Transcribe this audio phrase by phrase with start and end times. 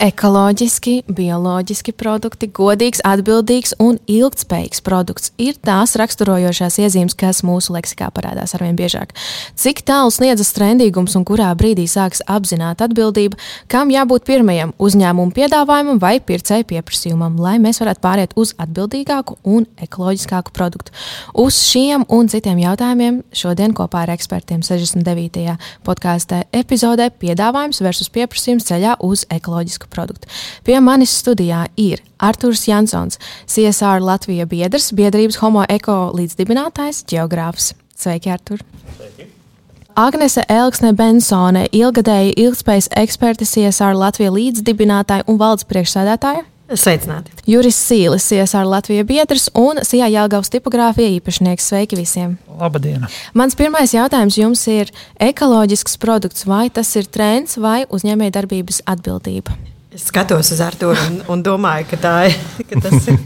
[0.00, 8.08] Ekoloģiski, bioloģiski produkti, godīgs, atbildīgs un ilgspējīgs produkts ir tās raksturojošās iezīmes, kas mūsu leksikā
[8.16, 9.12] parādās arvien biežāk.
[9.60, 13.36] Cik tālu sniedzas trendīgums un kurā brīdī sāks apzināta atbildība,
[13.68, 19.68] kam jābūt pirmajam uzņēmumu piedāvājumam vai pircēju pieprasījumam, lai mēs varētu pāriet uz atbildīgāku un
[19.84, 20.96] ekoloģiskāku produktu.
[21.44, 25.60] Uz šiem un citiem jautājumiem šodien kopā ar ekspertiem 69.
[25.84, 30.30] podkāstā epizodē piedāvājums versus pieprasījums ceļā uz ekoloģisku produktu.
[30.66, 37.74] Pie manis studijā ir Arthurs Jansons, CSR Latvijas biedrs, biedrības Homo Eko līdzdibinātājs, geogrāfs.
[38.00, 38.64] Sveiki, Artur!
[38.96, 39.28] Sveiki.
[39.98, 46.46] Agnese Elksne Bensone, ilgadēja ilgspējas eksperte CSR Latvijas līdzdibinātāja un valdes priekšsēdētāja.
[46.70, 47.34] Sveicināti!
[47.50, 51.66] Juris Sīlis, CSR Latvijas biedrs un Sijā Jālgavas tipogrāfija īpašnieks.
[51.72, 52.36] Sveiki visiem!
[52.60, 53.08] Labdien!
[53.34, 59.58] Mans pirmais jautājums jums ir ekoloģisks produkts, vai tas ir trends vai uzņēmējdarbības atbildība?
[59.90, 62.12] Es skatos uz Arthuru un, un domāju, ka, tā,
[62.70, 63.16] ka, tas ir,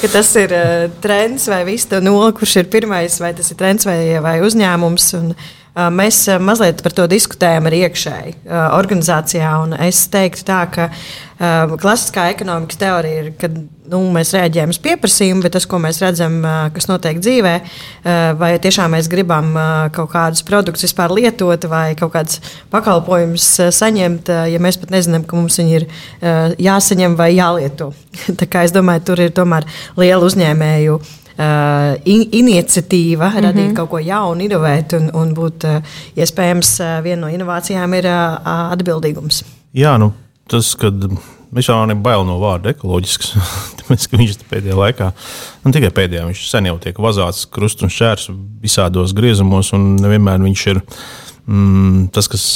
[0.00, 1.90] ka tas ir uh, trends vai viss
[2.38, 5.10] kurš ir pirmais, vai tas ir trends vai, vai uzņēmums.
[5.18, 8.34] Un, uh, mēs mazliet par to diskutējam arī iekšēji
[8.76, 9.52] organizācijā.
[9.86, 10.88] Es teiktu tā, ka
[11.80, 13.48] klasiskā ekonomikas teorija ir, ka
[13.92, 16.38] nu, mēs reaģējam uz pieprasījumu, bet tas, ko mēs redzam,
[16.74, 17.54] kas notiek dzīvē,
[18.38, 19.50] vai tiešām mēs gribam
[19.96, 25.40] kaut kādus produktus vispār lietot vai kaut kādus pakalpojumus saņemt, ja mēs pat nezinām, ka
[25.40, 25.88] mums viņi ir
[26.62, 27.90] jāsaņem vai jālieto.
[28.38, 29.66] Tā kā es domāju, tur ir tomēr
[29.98, 31.00] liela uzņēmēju.
[31.32, 33.44] Uh, in, iniciatīva mm -hmm.
[33.46, 38.06] radīt kaut ko jaunu, inovēt un, un būt uh, iespējams uh, viena no inovācijām ir
[38.06, 39.44] uh, atbildīgums.
[39.72, 40.12] Jā, nu,
[40.48, 41.08] tas, kad
[41.52, 43.34] Viņš jau nav bail no vārda ekoloģisks.
[43.82, 45.10] Tāpēc, viņš pēdējā laikā,
[45.64, 48.30] nu tikai pēdējā, viņš sen jau tiek vazāts krust un šķērs
[48.62, 52.46] visādos griezumos, un nevienmēr viņš ir mm, tas, kas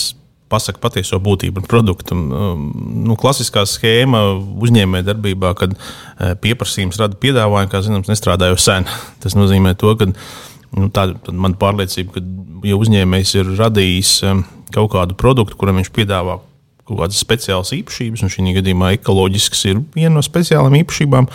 [0.53, 2.17] pasaka patieso būtību par produktu.
[2.17, 2.67] Um,
[3.07, 4.23] nu, klasiskā schēma
[4.63, 8.87] uzņēmējdarbībā, kad eh, pieprasījums rada piedāvājumu, kā zināms, nestrādā jau sen.
[9.23, 12.25] Tas nozīmē to, ka nu, tā ir mana pārliecība, ka
[12.67, 16.41] ja uzņēmējs ir radījis um, kaut kādu produktu, kuram viņš piedāvā
[16.87, 21.27] kaut kādas speciālas īpašības, un šī gadījumā ekoloģisks ir viena no speciālām īpašībām.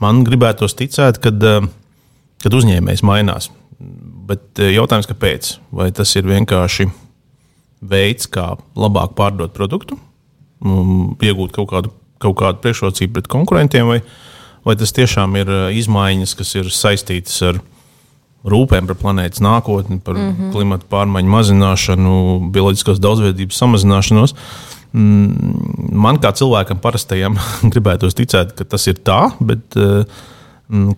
[0.00, 1.68] Man gribētos ticēt, ka eh,
[2.44, 3.50] kad uzņēmējs mainās.
[4.26, 5.56] Bet eh, jautājums, kāpēc?
[5.76, 6.88] Vai tas ir vienkārši
[7.90, 9.98] veids, kā labāk pārdot produktu,
[10.64, 11.92] iegūt kaut kādu,
[12.22, 14.00] kaut kādu priekšrocību pret konkurentiem, vai,
[14.66, 17.60] vai tas tiešām ir eh, izmaiņas, kas ir saistītas ar
[18.46, 20.52] rūpēm par planētas nākotni, par mm -hmm.
[20.54, 22.14] klimatu pārmaiņu mazināšanu,
[22.54, 24.34] bioloģiskās daudzveidības samazināšanos.
[24.92, 27.36] Mm, man kā cilvēkam parastajam
[27.72, 30.04] gribētos ticēt, ka tas ir tā, bet uh,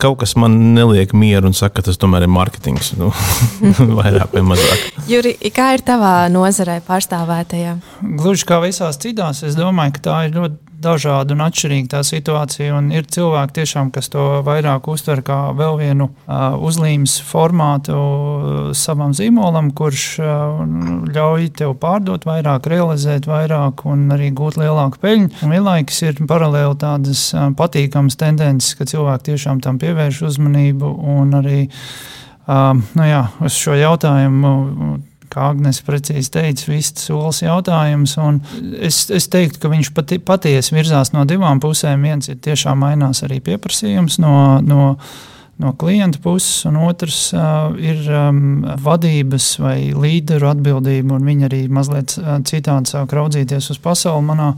[0.00, 2.94] kaut kas man neliek mieru un saka, ka tas tomēr ir mārketings.
[3.00, 3.10] Nu,
[3.98, 4.86] vairāk vai mazāk.
[5.10, 7.76] Juri, kā ir tavā nozarē pārstāvētajā?
[8.20, 12.78] Gluži kā visās citās, es domāju, ka tā ir ļoti dažāda un atšķirīga tā situācija.
[12.94, 17.98] Ir cilvēki, tiešām, kas to vairāk uztver kā vēl vienu uh, uzlīmes formātu
[18.78, 20.62] savam zīmolam, kurš uh,
[21.14, 25.32] ļauj tev pārdot vairāk, realizēt vairāk un arī gūt lielāku peļņu.
[25.42, 31.38] Un vienlaikus ir paralēli tādas uh, patīkamas tendences, ka cilvēki tiešām tam pievērš uzmanību un
[31.42, 31.60] arī.
[32.48, 34.52] Uh, nu jā, uz šo jautājumu
[35.32, 38.16] kā Agnēs precīzi teica, viss solis jautājums.
[38.80, 42.06] Es, es teiktu, ka viņš pati, patiesi virzās no divām pusēm.
[42.08, 44.36] Viens ir tiešām mainās arī pieprasījums no.
[44.64, 44.94] no
[45.58, 51.18] no klienta puses, un otrs uh, ir um, vadības vai līderu atbildība.
[51.18, 54.22] Viņi arī mazliet uh, citādi sāk raudzīties uz pasauli.
[54.28, 54.52] Manā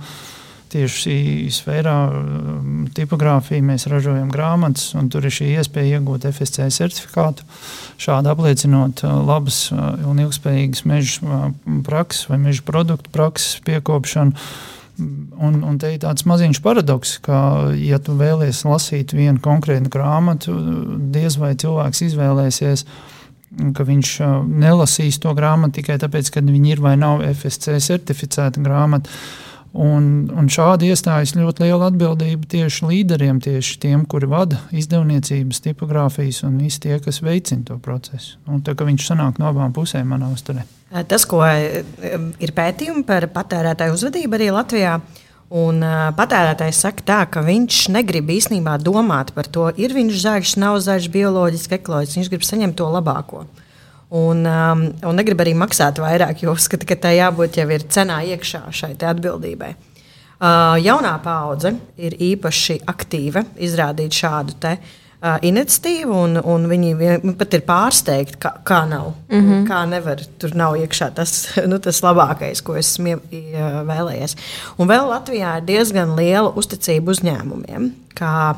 [0.70, 1.18] tieši šī
[1.54, 7.46] sfērā, um, tipogrāfija, mēs ražojam grāmatas, un tur ir šī iespēja iegūt FSC certifikātu.
[8.00, 11.46] Šādi apliecinot uh, labas uh, un ilgspējīgas meža uh,
[11.86, 14.36] prakses vai meža produktu prakses piekopšanu.
[15.40, 20.52] Un, un te ir tāds maziņš paradoks, ka, ja tu vēlies lasīt vienu konkrētu grāmatu,
[21.14, 22.84] diez vai cilvēks izvēlēsies
[23.74, 24.10] ka viņš
[24.46, 29.10] nelasīs to grāmatu tikai tāpēc, ka viņi ir vai nav FSC certificēta grāmata.
[29.70, 36.42] Un, un šādi iestājas ļoti liela atbildība tieši līderiem, tieši tiem, kuri vada izdevniecības, tipogrāfijas
[36.48, 38.40] un visi tie, kas veicina to procesu.
[38.50, 40.66] Un tā kā viņš sanāk no abām pusēm manā uzturē.
[41.06, 44.98] Tas, ko ir pētījumi par patērētāju uzvedību arī Latvijā,
[45.50, 45.82] Un
[46.14, 51.08] patērētājs saka, tā, ka viņš negrib īstenībā domāt par to, ir viņš zaļš, nav zaļš,
[51.10, 52.20] bioloģiski, ekoloģiski.
[52.20, 53.42] Viņš grib saņemt to labāko.
[54.10, 58.20] Un, um, un negrib arī maksāt vairāk, jo uzskata, ka tai jābūt jau ir cenā
[58.32, 59.74] iekšā šai atbildībai.
[60.40, 67.34] Uh, jaunā paudze ir īpaši aktīva izrādīt šādu te, uh, uh, iniciatīvu, un, un viņi
[67.38, 69.12] pat ir pārsteigti, kā, kā nav.
[69.30, 69.68] Mm -hmm.
[69.68, 73.20] Kā nevar, tur nav iekšā tas, nu, tas labākais, ko esmu
[73.92, 74.36] vēlējies.
[74.78, 77.90] Un vēl Latvijā ir diezgan liela uzticība uzņēmumiem.
[78.14, 78.54] Kā,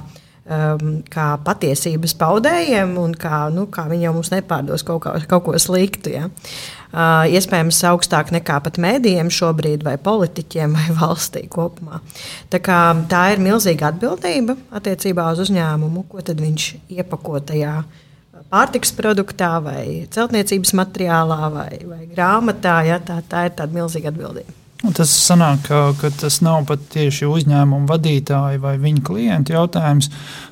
[0.47, 5.47] um, kā patiesības paudējiem, un kā, nu, kā viņi jau mums nepārdos kaut, kā, kaut
[5.47, 6.13] ko sliktu.
[6.15, 6.29] Ja?
[6.93, 12.03] Uh, iespējams augstāk nekā pat mēdījiem šobrīd, vai politiķiem, vai valstī kopumā.
[12.53, 12.81] Tā, kā,
[13.11, 17.81] tā ir milzīga atbildība attiecībā uz uzņēmumu, ko viņš iepako tajā
[18.53, 22.83] pārtiks produktā, vai celtniecības materiālā, vai, vai grāmatā.
[22.91, 24.62] Ja, tā, tā ir tāda milzīga atbildība.
[24.83, 30.09] Un tas sanāk, ka, ka tas nav pat tieši uzņēmuma vadītāja vai viņa klienta jautājums.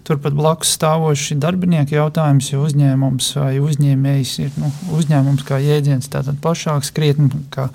[0.06, 6.38] Turpat blakus stāvošs darbinieka jautājums, jo uzņēmums vai uzņēmējs ir nu, uzņēmums kā jēdziens, tātad
[6.44, 7.66] plašāks, krietni kā,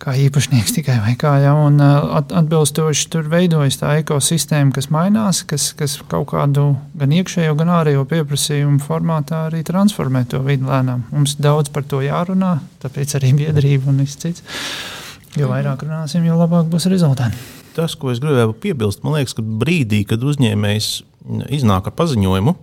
[0.00, 1.34] kā īpašnieks tikai vai kā.
[1.44, 7.12] Ja, un, at, atbilstoši tur veidojas tā ekosistēma, kas mainās, kas, kas kaut kādu gan
[7.12, 11.04] iekšējo, gan ārējo pieprasījumu formātā arī transformē to vidi lēnām.
[11.12, 14.46] Mums daudz par to jārunā, tāpēc arī biedrība un viss cits.
[15.36, 17.36] Jo vairāk runāsim, jo labāk būs rezultāti.
[17.76, 20.88] Tas, ko es gribēju piebilst, man liekas, ka brīdī, kad uzņēmējs
[21.58, 22.54] iznāk ar paziņojumu,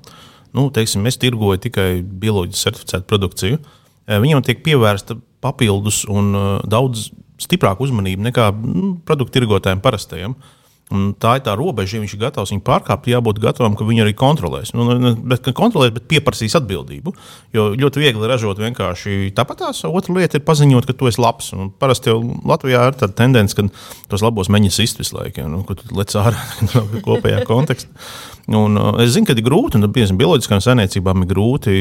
[0.57, 6.49] nu, teiksim, es tirgoju tikai bioloģiski certificētu produkciju, eh, viņam tiek pievērsta papildus un eh,
[6.65, 10.35] daudz stiprāka uzmanība nekā nu, produktu tirgotājiem parastajiem.
[10.35, 13.87] Uh, Un tā ir tā robeža, ja viņš ir gatavs viņu pārkāpt, jābūt gatavam, ka
[13.87, 14.69] viņi arī kontrolēs.
[14.77, 14.85] Nu,
[15.25, 17.15] bet kontrolēs, bet pieprasīs atbildību.
[17.57, 19.81] Jo ļoti viegli ražot vienkārši tāpat tās.
[19.89, 21.49] Otra lieta ir paziņot, ka tu esi labs.
[21.57, 23.65] Un parasti jau Latvijā ir tāda tendence, ka
[24.11, 26.45] tos labos meņus izsist visu laiku, ja, nu, kur tu lec ārā
[27.07, 28.05] kopējā konteksta.
[28.45, 31.71] Un, uh, es zinu, ka ir grūti, un piemēram, bioloģiskām saimniecībām ir grūti,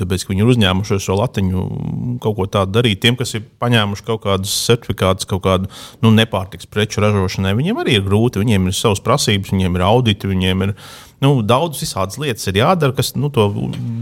[0.00, 1.64] tāpēc, ka viņi ir uzņēmušies šo latiņu
[2.24, 3.02] kaut ko tādu darīt.
[3.02, 5.68] Tiem, kas ir paņēmuši kaut kādus certifikātus, kaut kādu
[6.00, 8.29] nu, nepārtiks preču ražošanai, viņiem arī ir grūti.
[8.38, 10.74] Viņiem ir savas prasības, viņiem ir auditi, viņiem ir
[11.24, 13.48] nu, daudz visādas lietas jādara, kas nu, to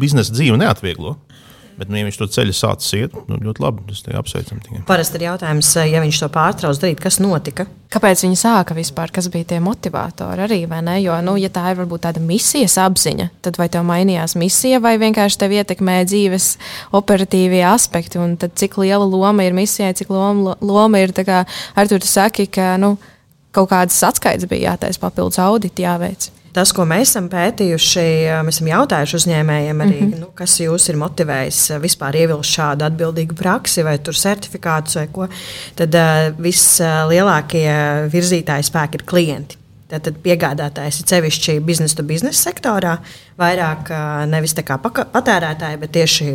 [0.00, 1.16] biznesa dzīvi neatvieglo.
[1.78, 3.84] Bet, nu, ja viņš to ceļu sācis iet, nu, ļoti labi.
[3.86, 4.62] Tas ir apsveicami.
[4.64, 4.80] Tikai.
[4.88, 7.68] Parasti ir jautājums, eh, ja viņš to pārtrauc darīt, kas notika?
[7.94, 9.12] Kāpēc viņi sāka vispār?
[9.14, 10.58] Kas bija tie motivatori arī?
[10.98, 14.98] Jo, nu, ja tā ir varbūt tāda misijas apziņa, tad vai tev mainījās misija, vai
[14.98, 16.58] vienkārši tev ietekmē dzīves
[16.92, 18.18] operatīvie aspekti?
[18.18, 21.46] Un tad cik liela loma ir misijai, cik loma, loma ir, kā
[21.76, 22.98] Artur, tu saki, ka nu,
[23.58, 28.06] kaut kādas atskaites bija jātaisa papildus auditi jāveic tas, ko mēs esam pētījuši,
[28.46, 30.24] mēs esam jautājuši uzņēmējiem, arī, mm -hmm.
[30.24, 35.28] nu, kas jūs ir motivējis vispār ievilkt šādu atbildīgu praksi, vai tur certifikātus vai ko.
[35.78, 37.68] Tad uh, vislielākie
[38.12, 39.58] virzītāji spēki ir klienti.
[39.88, 42.98] Tātad piegādātājs ir sevišķi biznesa to biznesa sektorā,
[43.40, 43.88] vairāk
[44.28, 46.26] nevis kā patērētāji, bet tieši,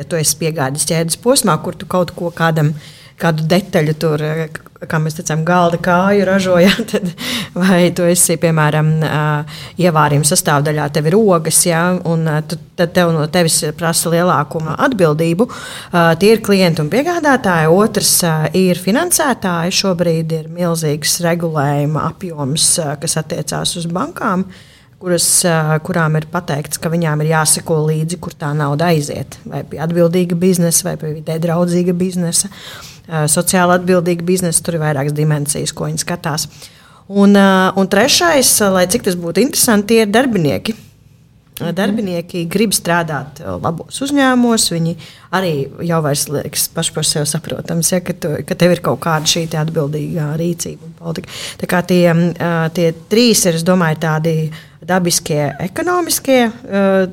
[0.00, 2.72] ja tu esi piegādes ķēdes posmā, kur tu kaut ko kādam,
[3.20, 4.28] kādu detaļu tur
[4.90, 7.10] kā mēs teicām, galda kāju ražojam, tad,
[7.54, 8.90] vai tu esi, piemēram,
[9.82, 15.48] ievārījuma sastāvdaļā, tev ir ogas, ja, un tu, tad tev no tevis prasa lielāku atbildību.
[16.18, 17.70] Tie ir klienti un piegādātāji.
[17.72, 18.16] Otrs
[18.58, 19.74] ir finansētāji.
[19.82, 24.46] Šobrīd ir milzīgs regulējuma apjoms, kas attiecās uz bankām
[25.02, 25.24] kuras,
[25.82, 29.34] kurām ir pateikts, ka viņām ir jāseko līdzi, kur tā nauda aiziet.
[29.50, 32.46] Vai pie atbildīga biznesa, vai pie vidē draudzīga biznesa.
[32.46, 36.46] Uh, sociāli atbildīga biznesa, tur ir vairākas dimensijas, ko viņi skatās.
[37.12, 40.76] Un, un trešais, lai cik tas būtu interesanti, tie ir darbinieki.
[41.76, 44.70] Darbinieki grib strādāt labos uzņēmumos.
[44.72, 44.94] Viņi
[45.36, 45.52] arī
[45.86, 49.28] jau vairs liekas paši par sevi saprotams, ja, ka, tu, ka tev ir kaut kāda
[49.28, 51.34] šī atbildīgā rīcība un politika.
[51.60, 52.06] Tā kā tie,
[52.78, 54.36] tie trīs ir, es domāju, tādi
[54.86, 56.40] dabiskie, ekonomiskie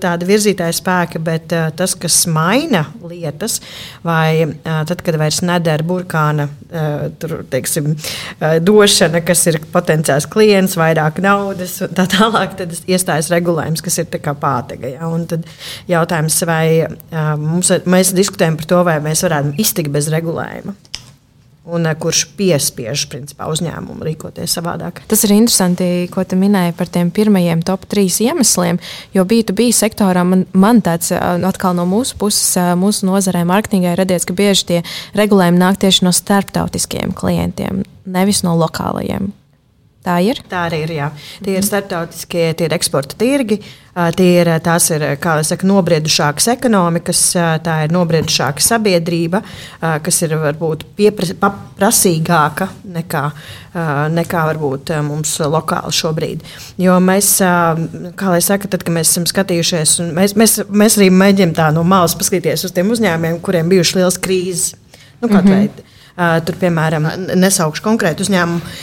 [0.02, 3.60] tādi virzītāji spēki, bet tas, kas maina lietas,
[4.06, 6.50] vai tad, kad vairs nedara burkāna
[7.22, 7.92] tur, teiksim,
[8.66, 14.96] došana, kas ir potenciāls klients, vairāk naudas, tā tālāk, tad iestājas regulējums, kas ir pātega.
[14.96, 15.10] Ja?
[15.10, 15.46] Un tad
[15.90, 16.86] jautājums, vai
[17.38, 20.78] mums, mēs diskutējam par to, vai mēs varētu iztikt bez regulējuma
[21.74, 25.02] un eh, kurš piespiež principā, uzņēmumu rīkoties savādāk.
[25.10, 28.80] Tas ir interesanti, ko tu minēji par tiem pirmajiem top trīs iemesliem.
[29.16, 33.96] Jo B2B sektorā man, man tāds eh, atkal no mūsu puses, eh, mūsu nozarē, mārketingai
[34.00, 34.80] radies, ka bieži tie
[35.18, 39.34] regulējumi nāk tieši no starptautiskiem klientiem, nevis no lokālajiem.
[40.10, 40.40] Tā ir.
[40.50, 40.96] Tā arī ir.
[40.98, 41.12] Jā.
[41.46, 43.60] Tie ir starptautiskie, tie ir eksporta tirgi.
[44.16, 45.04] Tie ir, tās ir
[45.44, 47.20] saka, nobriedušākas ekonomikas,
[47.66, 49.42] tā ir nobriedušāka sabiedrība,
[50.06, 53.24] kas ir varbūt prasīgāka nekā,
[54.16, 56.48] nekā varbūt mums lokāli šobrīd.
[56.80, 61.58] Jo mēs, kā lai saka, tad, kad mēs esam skatījušies, mēs, mēs, mēs arī mēģinām
[61.60, 64.76] tā no malas paskatīties uz tiem uzņēmumiem, kuriem bijušas liels krīzes.
[65.20, 65.98] Nu, mm -hmm.
[66.20, 67.06] Tur, piemēram,
[67.40, 68.74] nesaukšu konkrētu uzņēmumu,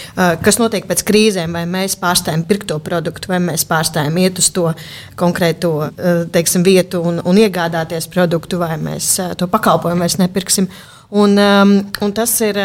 [0.41, 4.49] kas notiek pēc krīzēm, vai mēs pārstājam pirkt to produktu, vai mēs pārstājam iet uz
[4.57, 4.71] to
[5.21, 5.73] konkrēto
[6.33, 10.71] teiksim, vietu un, un iegādāties produktu, vai mēs to pakalpojumu vairs nepirksim.
[11.13, 12.63] Un, un tas ir,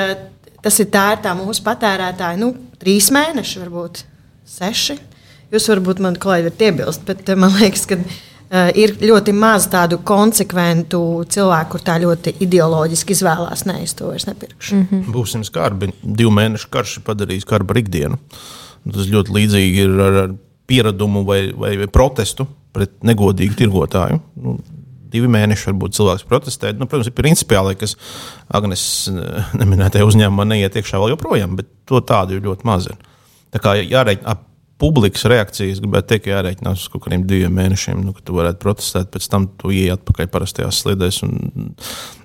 [0.63, 4.05] tas ir tā, ir tā mūsu patērētāji, nu, trīs mēneši, varbūt
[4.55, 4.99] seši.
[5.51, 7.99] Jūs varbūt man kolēģi varat iebilst, bet man liekas, ka
[8.51, 13.65] ir ļoti maz tādu konsekventu cilvēku, kur tā ļoti ideoloģiski izvēlās.
[13.69, 14.75] Nē, es to vairs nepirkšu.
[14.75, 15.13] Mm -hmm.
[15.15, 15.91] Būsim skarbi.
[16.03, 18.19] Divu mēnešu karš ir padarījis karbu par ikdienu.
[18.91, 20.35] Tas ļoti līdzīgi ir ar, ar
[20.67, 24.19] pieradumu vai, vai, vai protestu pret negodīgu tirgotāju.
[24.35, 24.59] Nu,
[25.11, 26.71] divi mēneši varbūt cilvēks protestē.
[26.77, 27.97] Nu, protams, ir principiāli, kas
[28.53, 29.09] Agnēs
[29.61, 32.87] neminētajā uzņēmumā neiet iekšā vēl joprojām, bet to tādu ir ļoti maz.
[33.51, 34.37] Tā kā jārēķina
[34.81, 38.61] publikas reakcijas, gribētu teikt, ka jārēķinās uz kaut kādiem diviem mēnešiem, nu, kad tu varētu
[38.63, 41.21] protestēt, pēc tam tu ienāc atpakaļ parastajās sliedēs.
[41.27, 41.69] Un,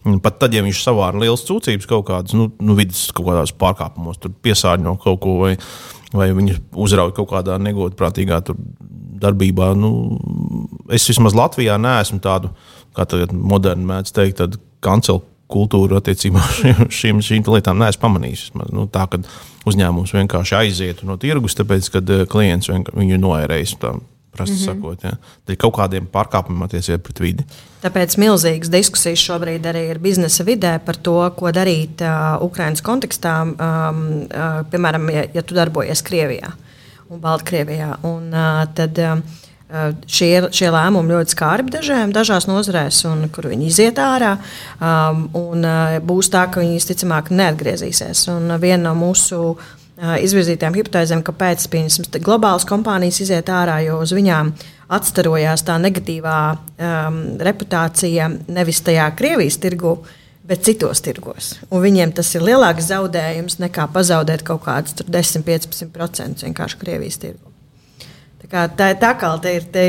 [0.08, 3.52] un pat tad, ja viņš savāra liels sūdzības kaut kādas, nu, nu vidas kaut kādās
[3.60, 5.52] pārkāpumos, tur piesārņo kaut ko vai,
[6.16, 8.40] vai viņi uzrauj kaut kādā negodprātīgā
[9.20, 9.72] darbībā.
[9.76, 9.92] Nu,
[10.92, 12.54] es vismaz Latvijā neesmu tādu,
[12.96, 16.58] kā tagad moderni mēdz teikt, kancelu kultūru attiecībā uz
[17.00, 18.48] šīm, šīm lietām neesmu pamanījis.
[18.74, 19.06] Nu, tā,
[19.68, 23.78] uzņēmums vienkārši aizietu no tirgus, tāpēc, ka eh, klients viņu noērējis.
[24.36, 24.66] Prasti mm -hmm.
[24.66, 25.10] sakot, ja.
[25.48, 27.44] Tad kaut kādiem pārkāpumiem attiecībā pret vidi.
[27.80, 33.34] Tāpēc milzīgas diskusijas šobrīd arī ir biznesa vidē par to, ko darīt uh, Ukraiņas kontekstā.
[33.42, 33.56] Um,
[34.28, 36.52] uh, piemēram, ja, ja tu darbojies Krievijā
[37.08, 39.18] un Baltkrievijā, un, uh, tad uh,
[39.66, 44.36] Šie, šie lēmumi ļoti skarbi dažiem, dažās nozarēs, un kur viņi iziet ārā.
[44.78, 48.28] Um, un, uh, būs tā, ka viņi visticamāk neatgriezīsies.
[48.30, 51.66] Un viena no mūsu uh, izvirzītajām hipotēzēm, kāpēc
[52.22, 54.52] globālas kompānijas iziet ārā, jo uz viņām
[54.86, 59.98] atstarojās tā negatīvā um, reputācija nevis tajā Krievijas tirgu.
[60.46, 61.56] Bet citos tirgos.
[61.74, 67.55] Un viņiem tas ir lielāks zaudējums nekā pazaudēt kaut kādus 10-15% vienkārši Krievijas tirgu.
[68.50, 69.88] Tā, tā, tā kā tā ir, tā,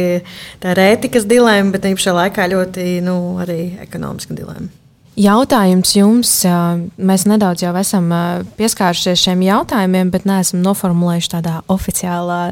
[0.64, 4.74] tā ir ētikas dilemma, bet īpašā laikā ļoti nu, arī ekonomiska dilemma.
[5.18, 6.32] Jautājums jums,
[7.02, 8.12] mēs nedaudz jau esam
[8.60, 12.52] pieskārušies šiem jautājumiem, bet neesam noformulējuši tādā oficiālā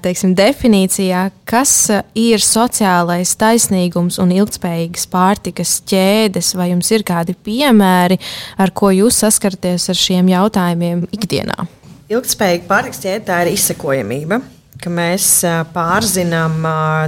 [0.00, 1.74] teiksim, definīcijā, kas
[2.16, 8.16] ir sociālais taisnīgums un ilgspējīgas pārtikas ķēdes, vai jums ir kādi piemēri,
[8.56, 11.68] ar ko jūs saskaraties ar šiem jautājumiem ikdienā?
[12.08, 14.40] Ilgspējīga pārtikas ķēde tā ir izsekojamība
[14.82, 15.28] ka mēs
[15.74, 16.60] pārzinām,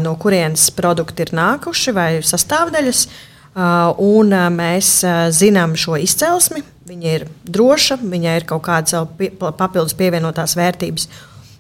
[0.05, 3.03] no kurienes produkti ir nākuši vai sastāvdaļas,
[4.03, 4.95] un mēs
[5.37, 6.65] zinām šo izcelsmi.
[6.89, 9.05] Viņa ir droša, viņai ir kaut kāda
[9.59, 11.09] papildus pievienotās vērtības.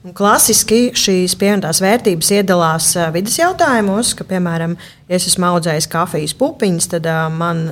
[0.02, 4.74] Un klasiski šīs pievienotās vērtības iedalās vidas jautājumos, ka, piemēram,
[5.06, 7.06] ja es esmu audzējis kafijas pupiņas, tad
[7.38, 7.68] man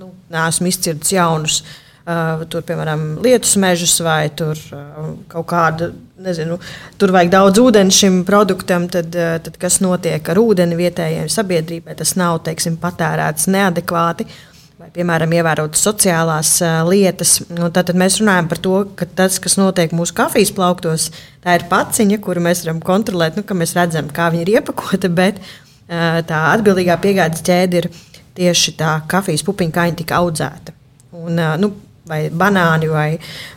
[0.00, 5.88] nu, nesmu izcirts jaunus Uh, tur, piemēram, lietus mežus vai tur, uh, kaut kādu,
[6.20, 6.58] nezinu,
[7.00, 11.96] tur vajag daudz ūdens šim produktam, tad, uh, tad kas notiek ar ūdeni vietējai sabiedrībai,
[11.96, 14.28] tas nav teiksim, patērēts neadekvāti.
[14.84, 17.38] Vai, piemēram, ievērot sociālās uh, lietas.
[17.48, 21.06] Nu, tad mēs runājam par to, ka tas, kas notiek mūsu kafijas plauktos,
[21.40, 25.40] tā ir paciņa, kuru mēs varam kontrolēt, nu, mēs redzam, kā viņa ir iepakota, bet
[25.40, 27.90] uh, tā atbildīgā piegādes ķēde ir
[28.36, 30.76] tieši tā kafijas pupiņa, kā viņa tika audzēta.
[31.14, 31.72] Un, uh, nu,
[32.08, 33.08] vai banāni, vai,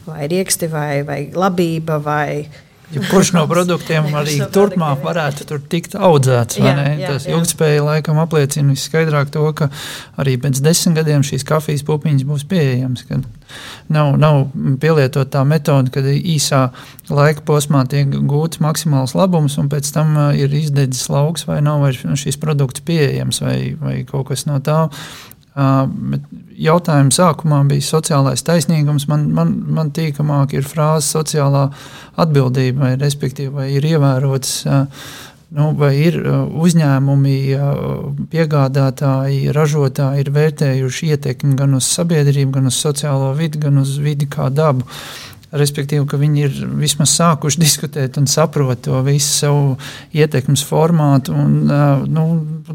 [0.07, 1.99] vai rieksti, vai, vai labība.
[2.03, 2.47] Vai,
[2.91, 6.59] Ja kurš no produktiem arī turpmāk varētu tur tikt audzēts?
[6.61, 9.67] Jā, jā, Tas ilgspēja laikam apliecina visskaidrāk to, ka
[10.21, 13.03] arī pēc desmit gadiem šīs kafijas pupiņas būs pieejamas.
[13.91, 14.39] Nav, nav
[14.79, 16.69] pielietot tā metode, kad īsā
[17.11, 21.83] laika posmā tiek gūts maksimāls labums, un pēc tam uh, ir izdedzis lauks, vai nav
[21.83, 24.85] vairs šīs produkts pieejams, vai, vai kaut kas no tā.
[25.57, 26.25] Bet
[26.61, 29.07] jautājuma sākumā bija sociālais taisnīgums.
[29.09, 31.67] Man, man, man tīkamāk ir frāze sociālā
[32.21, 34.59] atbildība, vai, respektīvi, vai ir ievērotas.
[35.57, 37.37] Nu, vai ir uzņēmumi,
[38.33, 44.27] piegādātāji, ražotāji ir vērtējuši ietekmi gan uz sabiedrību, gan uz sociālo vidi, gan uz vidi
[44.29, 44.85] kā dabu.
[45.57, 49.65] Respektīvi, ka viņi ir vismaz sākuši diskutēt un saprot to visu savu
[50.13, 51.59] ietekmes formātu, un
[52.11, 52.29] nu,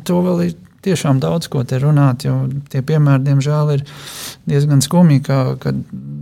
[0.08, 3.84] to vēl ir tiešām daudz ko te runāt, jo tie piemēri, diemžēl, ir
[4.50, 5.72] diezgan skumji, ka, ka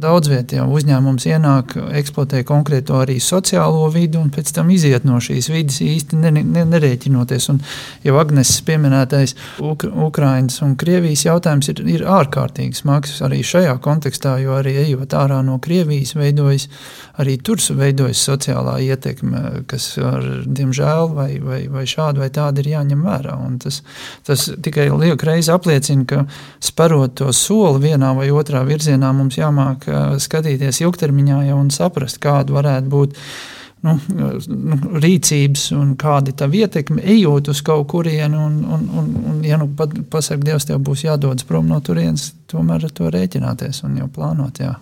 [0.01, 5.51] daudz vietā uzņēmums ienāk, eksploatē konkrēto arī sociālo vidi un pēc tam iziet no šīs
[5.53, 7.49] vidas īsti ne, ne, nerēķinoties.
[7.53, 7.61] Un
[8.05, 14.37] jau Agnes pieminētais Uk Ukrainas un Krievijas jautājums ir, ir ārkārtīgi smags arī šajā kontekstā,
[14.45, 16.69] jo arī ejot ārā no Krievijas veidojas,
[17.21, 22.73] arī tur veidojas sociālā ietekme, kas ar, diemžēl vai, vai, vai šādi vai tādi ir
[22.75, 23.37] jāņem vērā.
[23.41, 23.83] Un tas,
[24.27, 26.25] tas tikai liek reizi apliecina, ka
[26.63, 29.87] sparot to soli vienā vai otrā virzienā mums jāmāk
[30.23, 33.19] skatīties ilgtermiņā jau un saprast, kāda varētu būt
[33.87, 38.45] nu, nu, rīcības un kāda ir tā ietekme, ejot uz kaut kurienu.
[38.47, 42.31] Un, un, un, un ja nu pat pasakot, Dievs, tev būs jādodas prom no turienes,
[42.51, 44.61] tomēr ar to rēķināties un jau plānot.
[44.63, 44.77] Jā.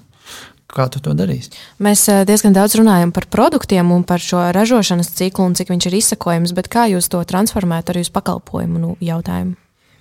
[0.68, 1.54] Kā tu to darīsi?
[1.80, 5.96] Mēs diezgan daudz runājam par produktiem un par šo ražošanas ciklu un cik viņš ir
[6.02, 9.56] izsakojams, bet kā jūs to transformētu arī uz pakalpojumu nu, jautājumu?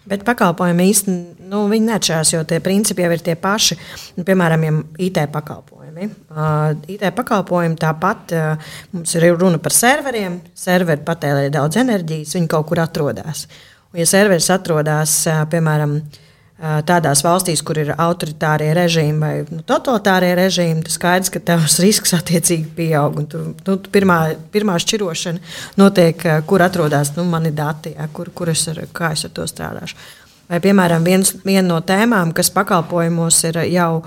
[0.07, 3.75] Bet pakalpojumi īstenībā nu, neatšķirās, jo tie principi jau ir tie paši.
[4.15, 4.63] Nu, piemēram,
[5.03, 6.07] IT pakalpojumi.
[6.31, 10.39] Uh, IT pakalpojumi tāpat uh, mums ir runa par serveriem.
[10.55, 13.47] Serveri patērē daudz enerģijas, viņi kaut kur atrodas.
[13.91, 16.24] Un, ja serveris atrodas, uh, piemēram, uh,
[16.57, 22.15] tādās valstīs, kur ir autoritārie režīmi vai nu, totalitārie režīmi, tad skaidrs, ka tavs risks
[22.17, 23.19] attiecīgi pieaug.
[23.29, 24.19] Tur nu, pirmā,
[24.53, 29.35] pirmā šķirošana notiek, kur atrodas nu, mani dati, ja, kur, kur es ar, es ar
[29.35, 29.99] to strādāšu.
[30.47, 34.05] Vai, piemēram, viens, viena no tēmām, kas pakalpojumos ir jau,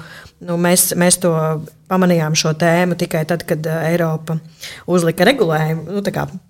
[0.49, 1.35] nu, mēs, mēs to
[1.91, 4.39] pamanījām šo tēmu tikai tad, kad Eiropa
[4.91, 6.03] uzlika regulējumu, nu,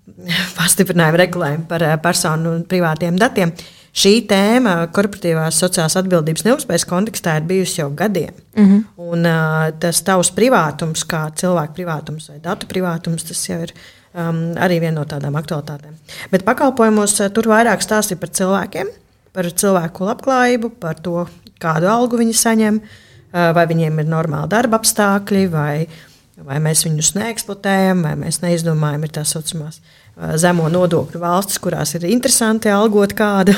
[0.57, 3.51] pastiprinājumu regulējumu par personu un privātiem datiem.
[3.51, 8.33] Uh, šī tēma korporatīvās sociālās atbildības neuzspējas kontekstā ir bijusi jau gadiem.
[8.55, 8.83] Mm -hmm.
[8.95, 13.73] Un, uh, tas tavs privātums, kā cilvēka privātums vai datu privātums, tas jau ir
[14.13, 15.95] um, arī viena no tādām aktualitātēm.
[16.31, 18.87] Bet pakalpojumos uh, tur vairāk stāstīja par cilvēkiem,
[19.33, 21.27] par cilvēku labklājību, par to,
[21.59, 25.87] kādu algu viņi saņem, uh, vai viņiem ir normāli darba apstākļi, vai,
[26.37, 30.00] vai mēs viņus neeksploatējam, vai mēs neizdomājam, ir tā saucamās uh,
[30.41, 33.55] zemo nodokļu valstis, kurās ir interesanti algot kādu.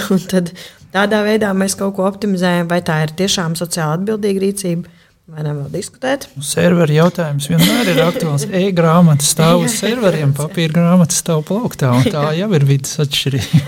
[0.93, 4.99] Tādā veidā mēs kaut ko optimizējam, vai tā ir tiešām sociāli atbildīga rīcība.
[5.33, 6.25] Vai nevar diskutēt?
[6.43, 8.43] Serveru jautājums vienmēr ir aktuāls.
[8.59, 13.61] E-grāmata stāv uz serveriem, papīra grāmata stāv plauktā, un tā jau ir vidas atšķirība.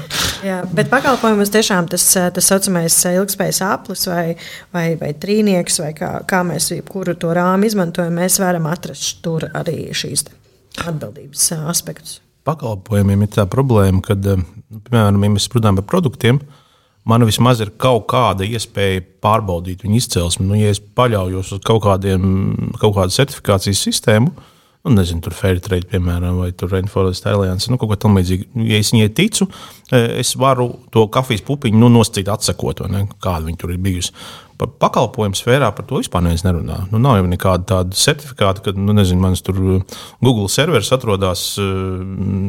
[0.46, 4.26] Jā, bet pakalpojumus tiešām tas tā saucamais ilgspējas aplis vai,
[4.76, 9.48] vai, vai trīnieks, vai kā, kā mēs kuru to rāmu izmantojam, mēs varam atrast tur
[9.56, 10.28] arī šīs
[10.84, 14.44] atbildības aspektus pakalpojumiem ir tā problēma, ka, eh,
[14.90, 16.42] piemēram, ja mēs runājam par produktiem,
[17.06, 20.48] man vismaz ir kaut kāda iespēja pārbaudīt viņu izcelsmi.
[20.48, 24.34] Nu, ja es paļaujos uz kaut, kādiem, kaut kādu certifikācijas sistēmu,
[24.86, 28.52] nu, nezinu, tur Fairtrade, piemēram, vai Rainforest Alliance, nu, kaut ko tamlīdzīgu.
[28.70, 29.48] Ja es viņai ticu,
[29.92, 32.86] eh, es varu to kafijas pupiņu nu, nosacīt, atsekot,
[33.20, 34.14] kāda viņa tur ir bijusi.
[34.56, 36.78] Par pakalpojumu sfērā par to vispār nerunā.
[36.92, 41.44] Nu, nav jau nekāda tāda certifikāta, ka nu, nezinu, manas tur uh, Google serveris atrodas
[41.60, 41.66] uh,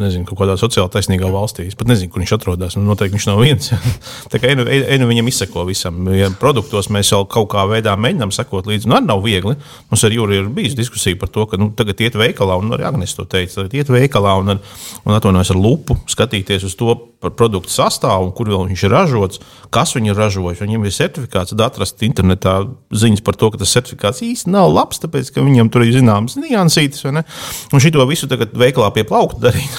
[0.02, 1.66] nezinu, kaut kādā sociāli taisnīgā valstī.
[1.66, 2.76] Es pat nezinu, kur viņš atrodas.
[2.78, 3.72] Nu, noteikti viņš nav viens.
[4.32, 6.06] Tā kā enu, enu viņam izseko visam.
[6.14, 9.56] Ja produktos mēs jau kaut kā veidā mēģinām sekot līdzi, nu, arī nav viegli.
[9.90, 12.86] Mums ar Jūri ir bijusi diskusija par to, ka nu, tagad iet veikalā, un arī
[12.86, 16.94] Agnēs to teica, tagad iet veikalā un, un atvainojas ar lupu, skatīties uz to
[17.34, 19.40] produktu sastāvu, kur viņš ir ražots,
[19.74, 20.60] kas viņu ir ražojis.
[20.62, 21.64] Viņam ir certifikāts, tad
[21.96, 25.84] atrast internetā ziņas par to, ka tas certifikāts īsti nav labs, tāpēc ka viņam tur
[25.84, 27.04] ir zināmas niansītas.
[27.06, 29.72] Un šito visu tagad veikalā pie plaukta darīt,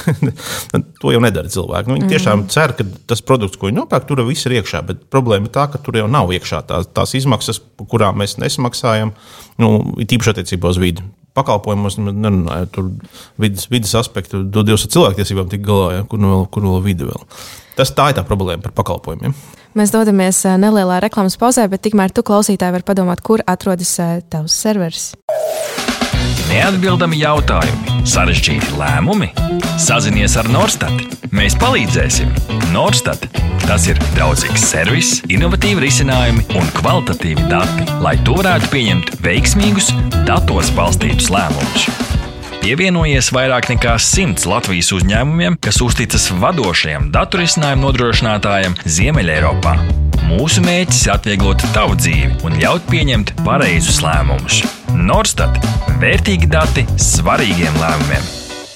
[1.02, 1.90] to jau nedara cilvēki.
[1.90, 2.50] Nu, viņi tiešām mm.
[2.50, 4.84] cer, ka tas produkts, ko viņi nopērk, tur viss ir iekšā.
[4.88, 8.38] Bet problēma ir tā, ka tur jau nav iekšā tās, tās izmaksas, par kurām mēs
[8.42, 9.14] nesmaksājam,
[9.62, 11.06] nu, tīpaši attiecībā uz vidi
[11.38, 12.70] pakalpojumos nerunāju.
[12.74, 12.88] Tur
[13.38, 16.82] vidas, vidas aspektu, do Dievs ar cilvēktiesībām tik galā, ja, kur, nu vēl, kur vēl
[16.88, 17.28] vidi vēl.
[17.78, 19.36] Tas tā ir tā problēma par pakalpojumiem.
[19.78, 24.24] Mēs dodamies eh, nelielā reklāmas pauzē, bet tikmēr tu klausītāji var padomāt, kur atrodas eh,
[24.26, 25.12] tavs serveris.
[26.48, 29.30] Neatbildami jautājumi, sarežģīti lēmumi.
[29.78, 31.20] Sazinies ar Norstat.
[31.30, 32.32] Mēs palīdzēsim.
[32.74, 33.28] Norstat.
[33.68, 39.92] Tas ir draudzīgs servis, innovatīvi risinājumi un kvalitatīvi dati, lai tu varētu pieņemt veiksmīgus,
[40.26, 41.92] datos balstītus lēmumus.
[42.68, 49.78] Pievienojies vairāk nekā simts Latvijas uzņēmumiem, kas uzticas vadošajam datu risinājumu nodrošinātājam Ziemeļeiropā.
[50.28, 54.66] Mūsu mērķis ir atvieglot tavu dzīvi un ļaut pieņemt pareizus lēmumus.
[54.92, 55.56] Norstat-
[56.04, 58.28] vērtīgi dati svarīgiem lēmumiem.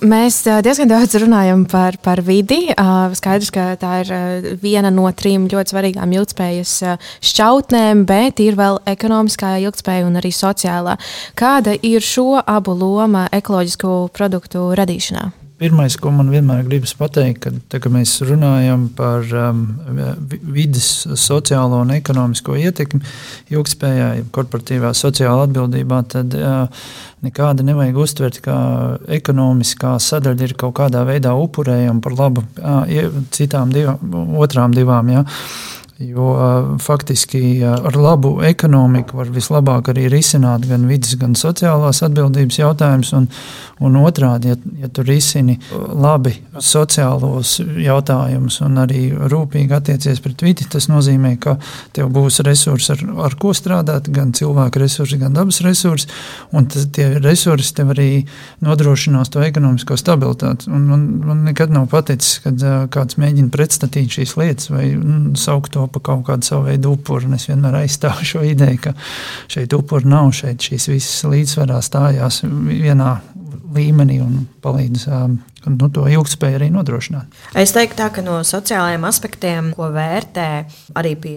[0.00, 2.70] Mēs diezgan daudz runājam par, par vidi.
[3.18, 4.12] Skaidrs, ka tā ir
[4.62, 6.72] viena no trim ļoti svarīgām ilgspējas
[7.30, 10.96] šķautnēm, bet ir vēl ekonomiskā ilgspēja un arī sociālā.
[11.36, 15.39] Kāda ir šo abu loma ekoloģisku produktu radīšanā?
[15.60, 19.58] Pirmais, ko man vienmēr gribas pateikt, kad, tā, kad mēs runājam par um,
[20.54, 20.86] vidas
[21.20, 23.02] sociālo un ekonomisko ietekmi
[23.52, 26.86] ilgspējai, korporatīvā sociālā atbildībā, tad uh,
[27.26, 28.56] nekādi nevajag uztvert, ka
[29.20, 32.88] ekonomiskā sadaļa ir kaut kādā veidā upurējama par labu uh,
[33.36, 35.12] citām divām, otrām divām.
[35.12, 35.26] Ja.
[36.00, 36.30] Jo
[36.80, 43.10] faktiski ar labu ekonomiku var vislabāk arī risināt gan vidas, gan sociālās atbildības jautājumus.
[43.18, 43.26] Un,
[43.84, 50.64] un otrādi, ja, ja tu risini labi sociālos jautājumus un arī rūpīgi attiecies pret vidi,
[50.72, 51.58] tas nozīmē, ka
[51.96, 56.08] tev būs resursi, ar, ar ko strādāt, gan cilvēku resursi, gan dabas resursi.
[56.56, 58.08] Un tas, tie resursi tev arī
[58.64, 60.72] nodrošinās to ekonomisko stabilitāti.
[60.72, 65.74] Un, un, man nekad nav paticis, kad kāds mēģina pretstatīt šīs lietas vai mm, saukt
[65.76, 67.30] to par kaut kādu savu veidu upuru.
[67.36, 68.94] Es vienmēr aizstāvu šo ideju, ka
[69.50, 73.14] šeit upuri nav, šeit šīs visas līdzsvarā stājās vienā
[73.74, 77.40] līmenī un palīdz um, nu, to ilgspēju arī nodrošināt.
[77.58, 80.48] Es teiktu, tā, ka no sociālajiem aspektiem, ko vērtē
[80.98, 81.36] arī pie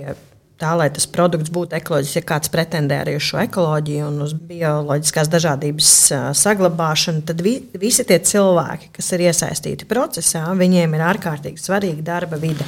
[0.64, 4.36] tā, lai tas produkts būtu ekoloģisks, ja kāds pretendē arī uz šo ekoloģiju un uz
[4.50, 5.92] bioloģiskās dažādības
[6.40, 12.40] saglabāšanu, tad vi, visi tie cilvēki, kas ir iesaistīti procesā, viņiem ir ārkārtīgi svarīga darba
[12.42, 12.68] vide.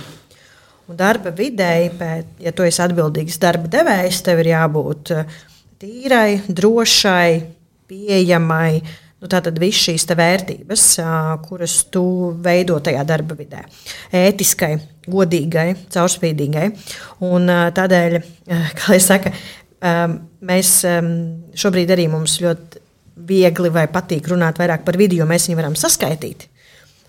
[0.85, 1.89] Darba videi,
[2.37, 5.39] ja tu esi atbildīgs darba devējs, tev ir jābūt eh,
[5.81, 7.31] tīrai, drošai,
[7.89, 8.83] pieejamai.
[9.23, 10.83] Nu, Tātad visas šīs vērtības,
[11.47, 12.03] kuras tu
[12.45, 13.63] veido tajā darba vidē,
[14.13, 14.75] ētiskai,
[15.09, 16.65] godīgai, caurspīdīgai.
[17.25, 18.17] Un tādēļ,
[18.77, 19.31] kā jau saka,
[20.45, 20.73] mēs
[21.57, 22.83] šobrīd arī mums ļoti
[23.25, 26.51] viegli vai patīk runāt vairāk par vidi, jo mēs viņu varam saskaitīt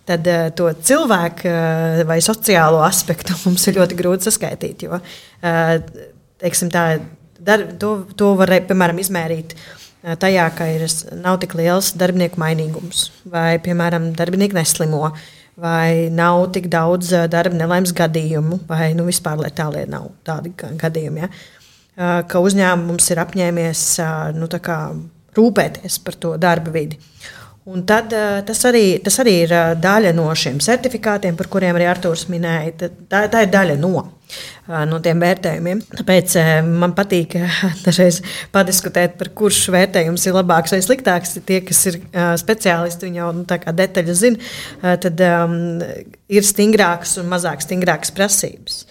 [0.07, 4.87] tad uh, to cilvēku uh, vai sociālo aspektu mums ir ļoti grūti saskaitīt.
[4.87, 5.73] Jo, uh,
[6.43, 6.87] teiksim, tā,
[7.39, 9.57] dar, to, to var piemēram izmērīt.
[10.07, 10.85] Tajā, ka ir,
[11.19, 15.09] nav tik liels darbinieku mainīgums, vai, piemēram, darbinieki neslimo,
[15.59, 21.25] vai nav tik daudz darba nelaimes gadījumu, vai nu, vispār tādi nav tādi gadījumi.
[21.25, 22.23] Ja?
[22.31, 23.83] Ka uzņēmums ir apņēmies
[24.39, 24.79] nu, kā,
[25.37, 27.01] rūpēties par to darba vidi.
[27.67, 31.75] Un tad, eh, tas, arī, tas arī ir eh, daļa no šiem certifikātiem, par kuriem
[31.75, 32.93] arī Arthurs minēja.
[33.11, 34.05] Tā, tā ir daļa no,
[34.69, 35.81] eh, no tiem vērtējumiem.
[35.99, 36.37] Tāpēc
[36.69, 37.35] man patīk
[37.87, 38.21] dažreiz
[38.55, 41.35] padiskutēt par kurš vērtējums ir labāks vai sliktāks.
[41.49, 41.99] Tie, kas ir
[42.39, 44.55] speciālisti, jau nu, detaļas zina,
[45.03, 45.59] tad um,
[46.31, 48.85] ir stingrākas un mazāk stingrākas prasības.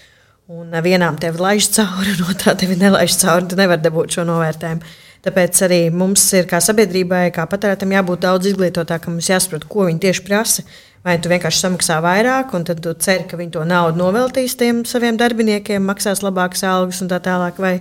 [0.51, 3.47] Un vienām tev laiž cauri, un otrā tev nelaiž cauri.
[3.47, 4.95] Tu nevari dabūt šo novērtējumu.
[5.25, 9.15] Tāpēc arī mums ir kā sabiedrībai, kā patērētājiem, jābūt daudz izglītotākam.
[9.17, 10.65] Mums jāsaprot, ko viņi tieši prasa.
[11.05, 14.83] Vai tu vienkārši samaksā vairāk, un tad tu ceri, ka viņi to naudu noveltīs tiem
[14.89, 17.75] saviem darbiniekiem, maksās labākas algas un tā tālāk, vai,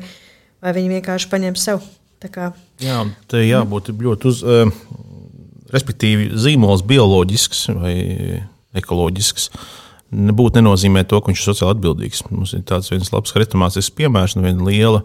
[0.60, 1.84] vai viņi vienkārši paņems sev.
[2.80, 4.68] Jā, tā jābūt ļoti uz, uh,
[5.72, 7.96] respektīvi, zīmols bioloģisks vai
[8.76, 9.50] ekoloģisks.
[10.14, 12.24] Nebūtu nenozīmē to, ka viņš ir sociāli atbildīgs.
[12.30, 15.04] Mums ir tāds viens labs hrestomātisks piemērs no viena liela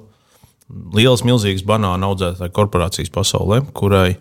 [0.69, 4.17] lielas, milzīgas banānu audzētāju korporācijas pasaulē, kurai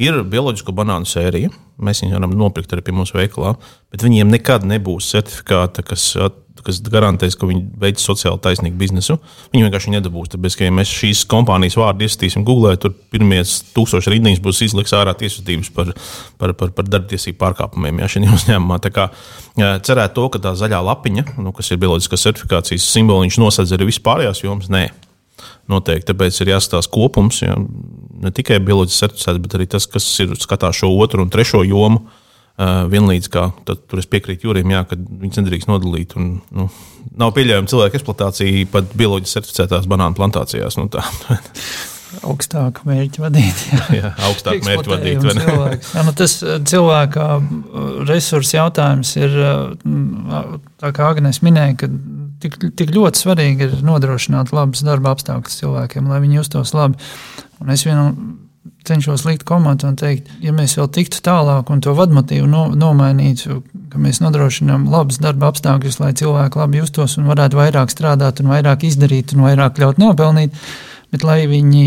[0.00, 1.52] ir bioloģisko banānu sērija.
[1.76, 3.54] Mēs viņus varam nopirkt arī pie mums veikalā,
[3.92, 6.06] bet viņiem nekad nebūs certifikāta, kas,
[6.64, 9.18] kas garantēs, ka viņi veic sociāli taisnīgu biznesu.
[9.52, 10.30] Viņi vienkārši nedabūs.
[10.32, 13.42] Tāpēc, ka ja mēs šīs kompānijas vārdu iesaistīsim Google, tur pirmie
[13.76, 15.92] tūkstoši rindīs būs izliks ārā tiesvedības par,
[16.40, 18.80] par, par, par darbtiesību pārkāpumiem ja, šajā uzņēmumā.
[18.84, 19.10] Tā kā
[19.56, 24.44] cerēt to, ka tā zaļā lapiņa, nu, kas ir bioloģiskās certifikācijas simboliņš, nosedz arī vispārējās
[24.44, 24.88] jomas, nē
[25.70, 26.10] noteikti.
[26.12, 27.56] Tāpēc ir jāskatās kopums, ja,
[28.22, 32.06] ne tikai bioloģiski certificēts, bet arī tas, kas ir skatās šo otru un trešo jomu.
[32.56, 36.14] Uh, vienlīdz kā tur es piekrītu Jurim, jā, ka viņas nedrīkst nodalīt.
[36.16, 36.70] Un, nu,
[37.20, 40.78] nav pieļaujama cilvēka eksploatācija pat bioloģiski certificētās banānu plantācijās.
[40.80, 40.88] Nu,
[42.30, 43.62] augstāku mērķu vadīt.
[43.72, 45.26] Jā, jā augstāku mērķu vadīt.
[45.26, 46.38] Jā, nu tas
[46.72, 47.28] cilvēka
[48.08, 49.36] resursu jautājums ir,
[50.80, 51.90] tā kā Agnēs minēja, ka
[52.42, 57.00] tik, tik ļoti svarīgi ir nodrošināt labas darba apstākļus cilvēkiem, lai viņi justos labi.
[57.62, 58.10] Un es vienu
[58.86, 63.60] cenšos likt komandu un teikt, ja mēs vēl tiktu tālāk un to vadmotīvu no, nomainītu,
[63.92, 68.52] ka mēs nodrošinām labus darba apstākļus, lai cilvēki labi justos un varētu vairāk strādāt un
[68.54, 70.54] vairāk izdarīt un vairāk ļaut nopelnīt,
[71.14, 71.86] bet lai viņi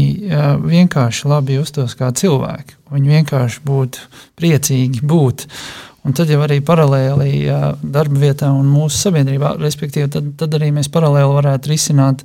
[0.63, 2.77] vienkārši labi justos kā cilvēki.
[2.89, 4.07] Viņi vienkārši būtu
[4.39, 5.45] priecīgi būt.
[6.09, 10.71] Un tad jau arī paralēli jā, darba vietā un mūsu sabiedrībā, respektīvi, tad, tad arī
[10.73, 12.23] mēs paralēli varētu risināt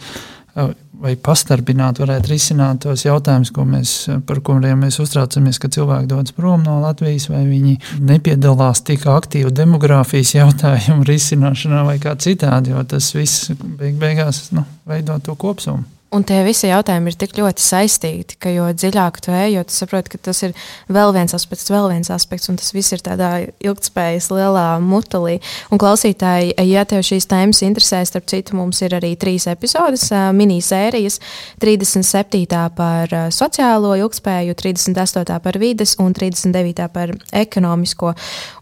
[1.05, 3.93] vai pastarpināt, varētu risināt tos jautājumus, ko mēs,
[4.25, 7.75] par kuriem mēs uztraucamies, ka cilvēki dodas prom no Latvijas, vai viņi
[8.09, 14.65] nepiedalās tik aktīvi demogrāfijas jautājumu risināšanā vai kā citādi, jo tas viss beig beigās nu,
[14.89, 15.85] veido to kopsumu.
[16.15, 19.75] Un tie visi jautājumi ir tik ļoti saistīti, ka jo dziļāk tu ej, jo tu
[19.75, 20.53] saproti, ka tas ir
[20.93, 23.31] vēl viens aspekts, vēl viens aspekts, un tas viss ir tādā
[23.65, 25.41] ilgspējas lielā mutelī.
[25.75, 30.07] Un klausītāji, ja tev šīs tēmas interesē, starp citu, mums ir arī trīs epizodes,
[30.39, 31.19] minisērijas,
[31.65, 32.47] 37.
[32.79, 35.41] par sociālo ilgspēju, 38.
[35.43, 36.87] par vides un 39.
[36.95, 38.15] par ekonomisko.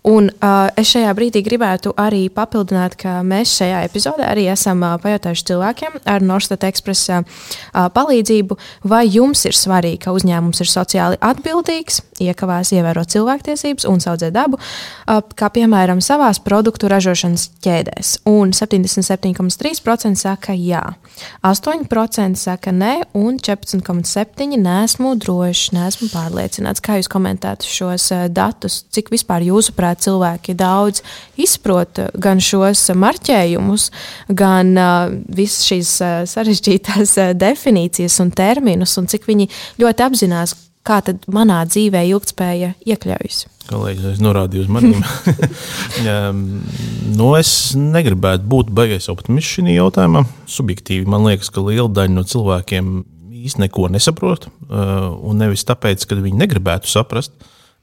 [0.02, 4.96] Un uh, es šajā brīdī gribētu arī papildināt, ka mēs šajā epizodē arī esam uh,
[4.98, 7.22] pajautājuši cilvēkiem ar Norstat Express uh,
[7.94, 8.56] palīdzību,
[8.90, 14.58] vai jums ir svarīgi, ka uzņēmums ir sociāli atbildīgs, iekavās ievērot cilvēktiesības un audzēt dabu,
[15.38, 18.12] kā piemēram savās produktu ražošanas ķēdēs.
[18.30, 20.82] Un 77,3% saka jā,
[21.46, 26.82] 8% saka nē, un 14,7% nesmu drošs, nesmu pārliecināts.
[26.84, 31.02] Kā jūs komentētu šos datus, cik vispār jūsuprāt cilvēki daudz
[31.40, 33.88] izprot gan šos marķējumus,
[34.28, 39.48] gan uh, visas šīs uh, sarežģītās uh, definīcijas un terminus, un cik viņi
[39.82, 43.44] ļoti apzinās, kā tad manā dzīvē ilgspēja iekļaujas.
[43.68, 45.04] Kolēģis, es norādīju uz maniem.
[47.18, 50.24] nu, es negribētu būt baigais optimists šajā jautājumā.
[50.50, 52.90] Subjektīvi man liekas, ka liela daļa no cilvēkiem
[53.42, 54.48] īstenībā neko nesaprot.
[54.70, 57.34] Un nevis tāpēc, ka viņi negribētu saprast,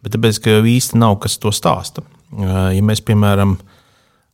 [0.04, 2.06] bet tāpēc, ka īstenībā nav kas to stāsta.
[2.40, 3.58] Ja mēs, piemēram,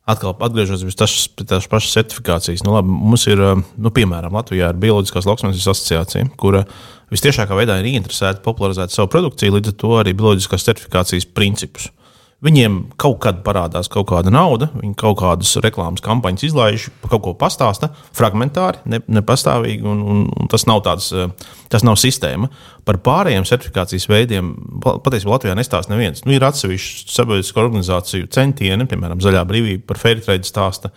[0.06, 1.00] Atkal atgriežoties
[1.34, 2.62] pie tās pašas certifikācijas.
[2.62, 6.62] Nu, labi, mums ir, nu, piemēram, Latvijā ir Bioloģiskās lauksaimniecības asociācija, kura
[7.10, 11.90] visciešākā veidā ir interesēta popularizēt savu produkciju, līdz ar to arī bioloģiskās certifikācijas principus.
[11.90, 12.05] Uh,
[12.44, 17.32] Viņiem kaut kad parādās kaut kāda nauda, viņi kaut kādas reklāmas kampaņas izlaiž, kaut ko
[17.40, 21.32] pastāsta, fragmentāri, ne, nepastāvīgi, un, un, un tas, nav tāds, eh,
[21.72, 22.52] tas nav sistēma.
[22.86, 24.52] Par pārējiem certifikācijas veidiem
[24.84, 26.26] patiesībā Latvijā nestāsta neviens.
[26.28, 30.92] Nu, ir atsevišķi sabiedrisko organizāciju centieni, piemēram, Zaļā brīvība par fair trade stāsta,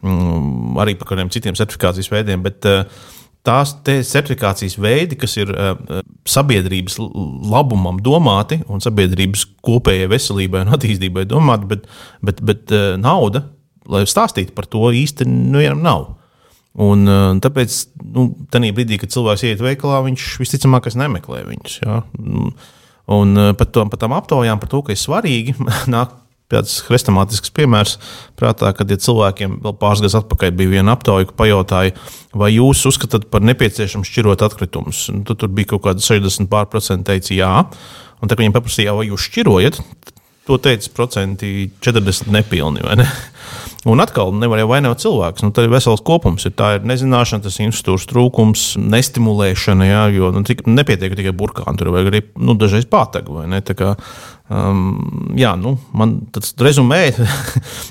[0.00, 2.42] mm, arī par kādiem citiem certifikācijas veidiem.
[2.48, 3.06] Bet, uh,
[3.46, 11.26] tās certifikācijas veidi, kas ir uh, sabiedrības labumam domāti un sabiedrības kopējai veselībai un attīstībai
[11.28, 11.88] domāti, bet,
[12.24, 13.46] bet, bet uh, nauda,
[13.88, 16.10] lai stāstītu par to, īsti nu, nav.
[16.78, 17.78] Un, uh, tāpēc,
[18.14, 21.80] nu, tajā brīdī, kad cilvēks iet veikalā, viņš visticamāk nemeklē viņus.
[21.86, 22.02] Ja?
[23.08, 25.56] Un par, to, par tām aptaujām, par to, ka ir svarīgi,
[25.94, 26.12] nāk
[26.52, 27.96] tāds hrestomātisks piemērs
[28.38, 31.96] prātā, kad ja cilvēkiem vēl pāris gadus atpakaļ bija viena aptauja, ka pajautāja,
[32.38, 35.06] vai jūs uzskatāt par nepieciešamu šķirot atkritumus.
[35.28, 37.52] Tad tur bija kaut kāda 60% teica jā.
[38.18, 39.82] Un tad viņiem paprasīja, vai jūs šķirojat,
[40.48, 42.80] to teica procenti 40 nepilni.
[42.96, 43.04] Ne?
[43.90, 45.44] Un atkal nevar jau vainot cilvēks.
[45.44, 46.46] Nu, tā ir vesels kopums.
[46.48, 49.86] Ir, tā ir nezināšana, tas ir institūts trūkums, nestimulēšana.
[49.86, 53.44] Jā, jo nu, tik, nepietiek tikai burkāni, tur vajag arī nu, dažreiz pātagu.
[54.48, 57.02] Um, jā, nu, man tas rezumē,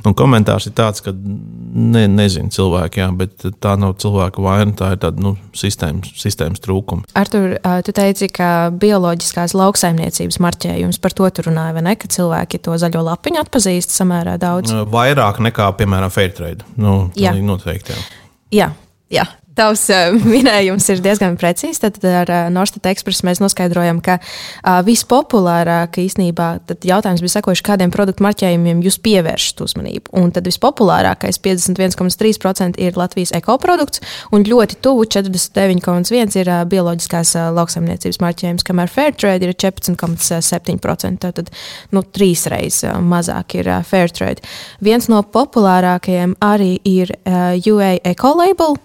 [0.08, 4.92] un komentārs ir tāds, ka ne, nezinu cilvēki, jā, bet tā nav cilvēka vaina, tā
[4.96, 7.06] ir tāda nu, sistēmas, sistēmas trūkuma.
[7.18, 11.96] Artur, tu teici, ka bioloģiskās lauksaimniecības marķējums par to runāja, vai ne?
[12.00, 14.74] Ka cilvēki to zaļo lapiņu atpazīst samērā daudz.
[14.90, 16.66] Vairāk nekā, piemēram, Fairtrade.
[16.80, 17.94] Nu, jā, noteikti.
[17.94, 18.06] Jā.
[18.58, 18.72] Jā,
[19.14, 19.28] jā.
[19.58, 21.82] Tavs uh, minējums ir diezgan precīzs.
[21.82, 26.50] Tad ar uh, Norstat Express mēs noskaidrojam, ka uh, vispopulārāk īstenībā
[26.86, 30.14] jautājums bija sekojuši, kādiem produktu marķējumiem jūs pievēršat uzmanību.
[30.22, 37.50] Un tad vispopulārākais 51,3% ir Latvijas ekoprodukts, un ļoti tuvu 49,1% ir uh, bioloģiskās uh,
[37.58, 41.32] lauksaimniecības marķējums, kamēr Fairtrade ir 14,7%.
[41.42, 41.54] Tad
[41.98, 44.46] nu, trīs reizes uh, mazāk ir uh, Fairtrade.
[44.86, 48.78] Viens no populārākajiem arī ir uh, UA Ecolabel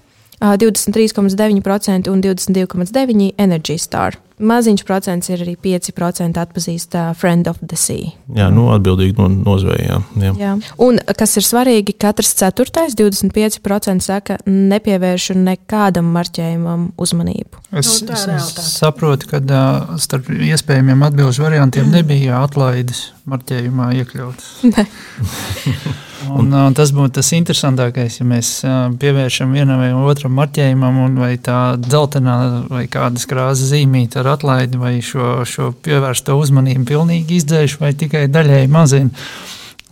[0.43, 4.21] 23,9% un 22,9% Energy Star.
[4.43, 8.11] Maziņš procents ir arī 5% atpazīst uh, Friend of the Sea.
[8.35, 10.01] Jā, nu, atbildīgi no nozvejā.
[10.23, 10.33] Jā.
[10.41, 10.53] Jā.
[10.83, 17.63] Un kas ir svarīgi, katrs ceturtais, 25% saka, nepievēršu nekādam marķējumam uzmanību.
[17.73, 21.99] Es, nu, es, es saprotu, ka uh, starp iespējamiem atbildžu variantiem mm.
[22.01, 24.57] nebija atlaides marķējumā iekļautas.
[26.31, 31.17] Un, uh, tas būtu tas interesantākais, ja mēs uh, pievēršam vienam vai otram marķējumam, un
[31.23, 32.37] vai tā dzeltenā
[32.71, 38.27] vai kādas krāsas zīmīta ar atlaidi, vai šo, šo pievērsto uzmanību pilnīgi izdzēš, vai tikai
[38.33, 39.27] daļēji mazina.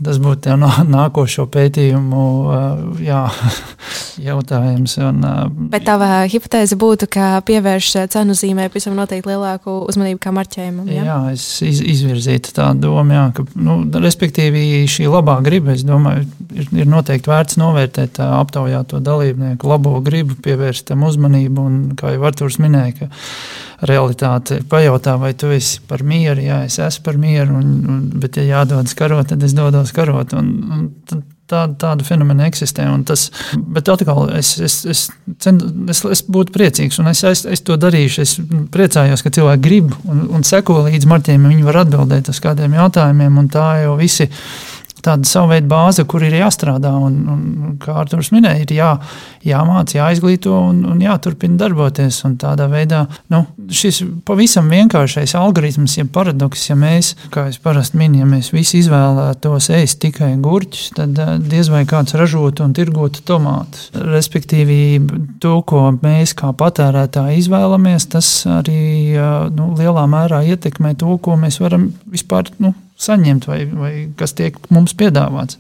[0.05, 0.57] Tas būtu
[0.97, 2.25] nākošo pētījumu
[3.05, 3.23] jā,
[4.31, 4.97] jautājums.
[5.07, 5.25] Un,
[5.73, 5.97] Bet tā
[6.31, 10.91] hipotēze būtu, ka pievērš cenu zīmē pavisam noteikti lielāku uzmanību kā marķējumam.
[10.91, 15.87] Jā, jā es iz, izvirzītu tādu domu, jā, ka, nu, respektīvi, šī labā griba, es
[15.87, 21.67] domāju, ir, ir noteikti vērts novērtēt aptaujāto dalībnieku labo gribu, pievērst tam uzmanību.
[21.71, 23.11] Un, kā jau Artūrs minēja, ka
[23.87, 28.37] realitāte pajautā, vai tu esi par mieru, jā, es esmu par mieru, un, un, bet,
[28.41, 30.35] ja jādodas karot, tad es dodos karot.
[30.39, 32.87] Un, un, tad, tā, tāda fenomena eksistē.
[33.09, 33.29] Tas,
[33.75, 35.05] bet atkal, es, es, es,
[35.43, 38.25] cen, es, es būtu priecīgs, un es, es, es to darīšu.
[38.27, 38.37] Es
[38.75, 41.49] priecājos, ka cilvēki grib un, un seko līdz marķiem.
[41.51, 44.31] Viņi var atbildēt uz kādiem jautājumiem, tā jau visi
[45.05, 46.93] tāda sava veida bāze, kur ir jāstrādā.
[47.01, 47.43] Un, un,
[47.81, 48.91] kā Arthurs minēja, ir jā,
[49.47, 52.21] jāmācās, jāizglīto un, un jāturpina darboties.
[52.29, 58.01] Un tādā veidā nu, šis pavisam vienkāršais algoritms, ja paradoks, ja mēs, kā es parasti
[58.01, 62.75] minu, ja mēs visi izvēlētos ēst tikai gurķus, tad eh, diez vai kāds ražotu un
[62.77, 63.89] tirgotu tomātus.
[63.95, 64.79] Respektīvi,
[65.43, 68.83] to, ko mēs kā patērētāji izvēlamies, tas arī
[69.15, 72.53] eh, nu, lielā mērā ietekmē to, ko mēs varam vispār.
[72.61, 75.59] Nu, saņemt vai, vai kas tiek mums piedāvāts.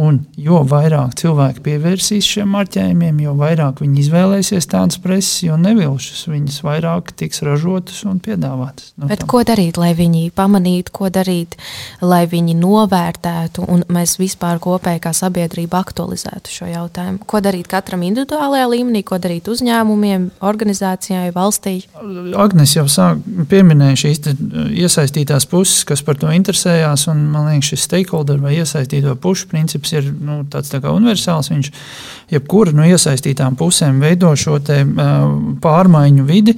[0.00, 6.24] Un jo vairāk cilvēki pievērsīs šiem marķējumiem, jo vairāk viņi izvēlēsies tādas preces, jo nevilšas
[6.26, 8.90] viņas vairāk tiks ražotas un piedāvātas.
[8.98, 9.30] Nu, Bet tam.
[9.30, 11.54] ko darīt, lai viņi pamanītu, ko darīt,
[12.02, 17.22] lai viņi novērtētu un mēs vispār kopēji kā sabiedrība aktualizētu šo jautājumu?
[17.30, 21.76] Ko darīt katram individuālajā līmenī, ko darīt uzņēmumiem, organizācijai, valstī?
[22.34, 24.22] Agnes jau sāk pieminēja šīs
[24.74, 29.83] iesaistītās puses, kas par to interesējās, un man liekas, šis stakeholder vai iesaistīto pušu princips
[29.84, 31.50] princips ir nu, tāds tā universāls.
[31.52, 31.70] Viņš
[32.32, 34.84] jebkura no iesaistītām pusēm veido šo te,
[35.62, 36.56] pārmaiņu vidi.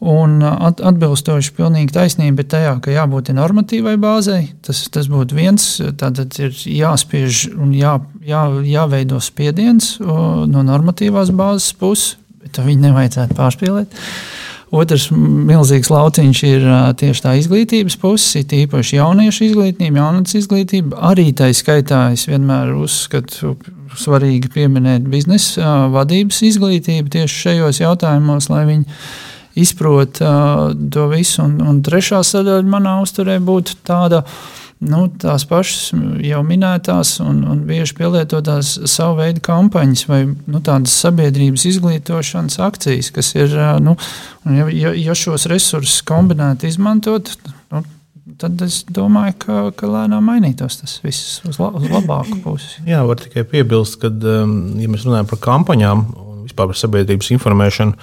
[0.00, 4.46] Un at, atbilstoši pilnīgi taisnība ir tajā, ka jābūt normatīvai bāzei.
[4.64, 5.66] Tas, tas būtu viens.
[6.00, 13.36] Tātad ir jāspiež un jā, jā, jāveido spiediens no normatīvās bāzes puses, bet viņi nevajadzētu
[13.36, 13.92] pārspīlēt.
[13.92, 14.29] Uh,
[14.70, 16.66] Otrs milzīgs lauciņš ir
[17.00, 21.00] tieši tā izglītības puse, it īpaši jauniešu izglītība, jaunatnes izglītība.
[21.10, 23.56] Arī tā skaitā es vienmēr uzskatu
[23.98, 28.86] svarīgi pieminēt biznesa vadības izglītību tieši šajos jautājumos, lai viņi
[29.58, 31.42] izprot to visu.
[31.48, 34.22] Un, un trešā sadaļa manā uzturē būtu tāda
[34.80, 35.92] nu, tās pašas
[36.24, 43.12] jau minētās un, un bieži pielietotās savu veidu kampaņas vai nu, tādas sabiedrības izglītošanas akcijas,
[43.14, 43.96] kas ir, nu,
[44.48, 47.32] ja, ja, šos resursus kombinēti izmantot,
[47.74, 47.84] nu,
[48.40, 52.80] tad es domāju, ka, ka lēnām mainītos tas viss uz, la, uz labāku pusi.
[52.88, 56.08] Jā, var tikai piebilst, ka, ja mēs runājam par kampaņām
[56.50, 57.96] vispār par sabiedrības informēšanu.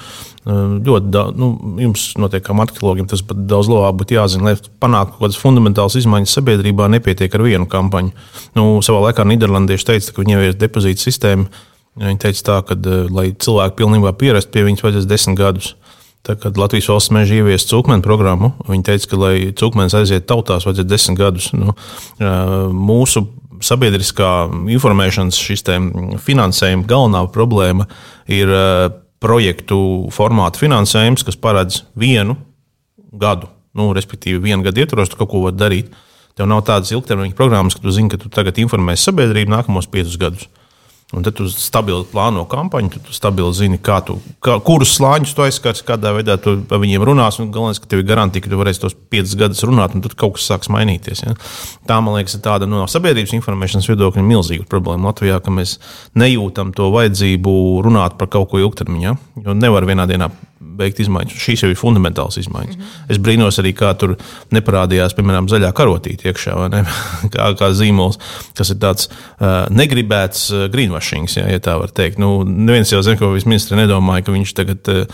[0.47, 1.51] Ehm, ļoti daudz, nu,
[1.83, 5.97] jums, notiek, kā marketingam, tas pat daudz labāk būtu jāzina, lai panāktu kaut kādas fundamentālas
[5.99, 8.13] izmaiņas sabiedrībā, nepietiek ar vienu kampaņu.
[8.55, 11.51] Nu, savā laikā Nīderlandieši teica, ka viņi ievies depozītu sistēmu.
[11.97, 15.73] Viņi teica, tā, ka, eh, lai cilvēki pilnībā pierastu pie viņas, vajadzēs desmit gadus.
[16.23, 20.65] Tad, kad Latvijas valsts meža ieviesa cūkmeni programmu, viņi teica, ka, lai cūkmenis aiziet tautās,
[20.67, 21.53] vajadzēs desmit gadus.
[21.53, 21.73] Nu,
[22.19, 23.27] ehm, mūsu
[23.65, 24.31] sabiedriskā
[24.75, 25.39] informēšanas
[26.23, 27.87] finansējuma galvenā problēma
[28.31, 28.89] ir eh,
[29.23, 29.79] projektu
[30.13, 32.37] formāta finansējums, kas paredz vienu
[33.17, 35.95] gadu, nu, respektīvi, vienu gadu ietvaros, tu kaut ko vari darīt.
[36.37, 40.19] Tev nav tādas ilgtermiņa programmas, ka tu zini, ka tu tagad informēsi sabiedrību nākamos piecus
[40.21, 40.45] gadus.
[41.15, 45.45] Un tad tu stabili plāno kampaņu, tu stabili zini, kā tu, kā, kurus slāņus tu
[45.45, 47.37] aizskars, kādā veidā tu ar viņiem runās.
[47.39, 50.35] Galvenais, ka tev ir garantīva, ka tu varēsi tos piecus gadus runāt, un tad kaut
[50.35, 51.23] kas sāks mainīties.
[51.23, 51.37] Ja?
[51.87, 55.77] Tā, man liekas, ir tāda no sabiedrības informēšanas viedokļa milzīga problēma Latvijā, ka mēs
[56.19, 57.55] nejūtam to vajadzību
[57.87, 59.15] runāt par kaut ko ilgtermiņā.
[59.47, 60.27] Jo nevar vienā dienā
[60.77, 61.37] veikt izmaiņas.
[61.41, 62.75] Šīs jau ir fundamentālas izmaiņas.
[62.75, 63.11] Mm -hmm.
[63.13, 64.15] Es brīnos arī, kā tur
[64.53, 66.83] neparādījās, piemēram, zaļā karotīte iekšā, ne?
[67.33, 68.19] kā, kā zīmols,
[68.57, 72.19] kas ir tāds uh, negribēts uh, greenwashing, ja, ja tā var teikt.
[72.19, 75.05] Nu, neviens jau zemkopības ministrs nedomāja, ka viņš tagad uh,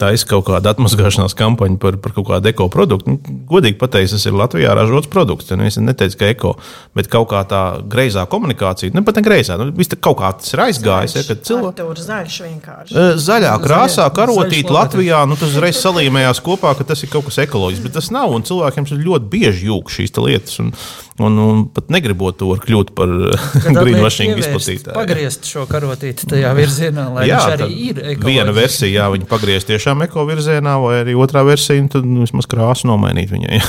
[0.00, 3.14] taisa kaut kādu atmazgāšanās kampaņu par, par kaut kādu eko produktu.
[3.14, 5.52] Nu, godīgi pateikt, tas ir Latvijā ražots produkts.
[5.70, 6.54] Es neteicu, ka eko,
[6.96, 10.64] bet kaut kā tā greizā komunikācija, ne pat ne greizā, nu, kaut kā tas ir
[10.66, 11.18] aizgājis.
[11.20, 11.88] Ja, cilvēki...
[12.00, 12.96] Zaļš vienkārši.
[12.96, 17.42] Eh, zaļā krāsā karotīt Latvijā, nu, tas reiz salīmējās kopā, ka tas ir kaut kas
[17.44, 18.32] ekoloģisks, bet tas nav.
[18.34, 20.58] Un cilvēkiem ļoti bieži jūg šīs lietas.
[20.62, 20.72] Un,
[21.20, 23.10] un, un pat negribot to kļūt par
[23.76, 24.96] greenwashing izplatītāju.
[24.96, 28.02] Pagriezt šo karotīti tajā virzienā, lai jā, viņš arī ir.
[28.24, 32.48] Viena versija, jā, viņi pagriezt tiešām eko virzienā, vai arī otrā versija, tad nu, vismaz
[32.50, 33.60] krāsu nomainīt viņai.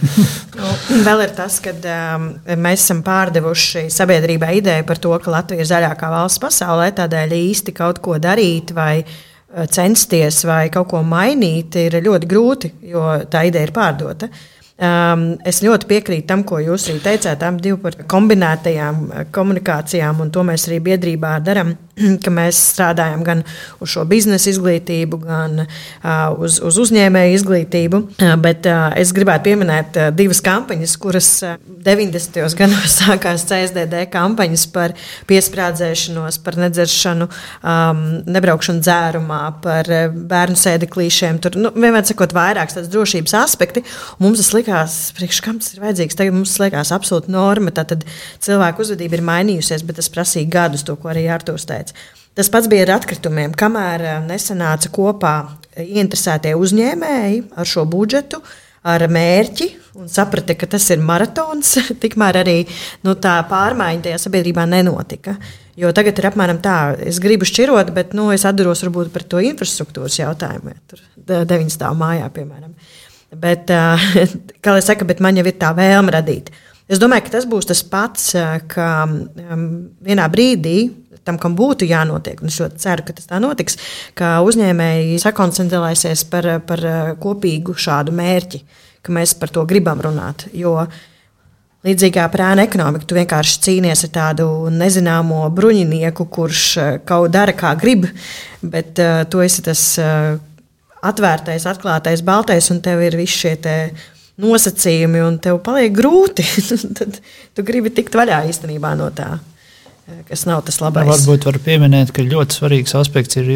[0.60, 0.70] nu,
[1.06, 2.28] vēl ir tas, ka um,
[2.60, 7.76] mēs esam pārdevuši sabiedrībai ideju par to, ka Latvija ir zaļākā valsts pasaulē, tādēļ īsti
[7.76, 13.46] kaut ko darīt vai uh, censties vai kaut ko mainīt ir ļoti grūti, jo tā
[13.48, 14.28] ideja ir pārdota.
[14.28, 14.48] Uh,
[14.82, 20.32] Um, es ļoti piekrītu tam, ko jūs arī teicāt, tam divu par kombinētajām komunikācijām, un
[20.34, 21.74] to mēs arī biedrībā darām.
[22.24, 23.42] ka mēs strādājam gan
[23.82, 28.00] uz šo biznesa izglītību, gan uh, uz, uz uzņēmēju izglītību.
[28.16, 32.38] Uh, bet uh, es gribētu pieminēt uh, divas kampaņas, kuras uh, 90.
[32.56, 34.96] gados sākās CSDD kampaņas par
[35.28, 37.28] piesprādzēšanos, par nedzeršanu,
[37.60, 41.42] um, nebraukšanu dzērumā, par uh, bērnu sēdeklīšiem.
[41.44, 43.84] Tur nu, vienmēr sakot, vairākas tādas drošības aspekti.
[44.22, 46.16] Mums tas likās, priekš kam tas ir vajadzīgs.
[46.16, 47.74] Tagad mums tas liekas absolūti norma.
[47.76, 48.06] Tad
[48.42, 51.94] cilvēku uzvedība ir mainījusies, bet tas prasīja gadus, to, ko arī Artūrs teica pēc.
[52.34, 53.54] Tas pats bija ar atkritumiem.
[53.58, 55.36] Kamēr eh, nesanāca kopā
[55.76, 58.40] ieinteresētie uzņēmēji ar šo budžetu,
[58.82, 59.68] ar mērķi
[60.00, 62.56] un saprata, ka tas ir maratons, tikmēr arī
[63.06, 65.36] nu, tā pārmaiņa tajā sabiedrībā nenotika.
[65.78, 69.40] Jo tagad ir apmēram tā, es gribu šķirot, bet nu, es atduros varbūt par to
[69.40, 70.74] infrastruktūras jautājumu.
[70.90, 71.00] Tur
[71.48, 72.74] deviņas stāv mājā, piemēram.
[73.40, 73.72] Bet,
[74.64, 76.52] kā jau saka, man jau ir tā vēlme radīt.
[76.92, 78.32] Es domāju, ka tas būs tas pats,
[78.68, 79.62] ka um,
[80.04, 80.76] vienā brīdī
[81.24, 82.42] tam, kam būtu jānotiek.
[82.42, 83.78] Un es ļoti ceru, ka tas tā notiks,
[84.18, 86.84] ka uzņēmēji sakoncentrēsies par, par
[87.22, 88.62] kopīgu šādu mērķi,
[89.02, 90.48] ka mēs par to gribam runāt.
[90.56, 90.82] Jo
[91.86, 96.66] līdzīgā prāna ekonomika, tu vienkārši cīnies ar tādu nezināmo bruņinieku, kurš
[97.08, 98.06] kaut dara kā grib,
[98.62, 100.36] bet uh, tu esi tas uh,
[101.02, 103.56] atvērtais, atklātais, baltais, un tev ir visi šie
[104.40, 106.46] nosacījumi, un tev paliek grūti.
[106.98, 107.20] Tad
[107.52, 109.34] tu gribi tikt vaļā īstenībā no tā
[110.28, 111.06] kas nav tas labais.
[111.08, 113.50] Varbūt var pieminēt, ka ļoti svarīgs aspekts ir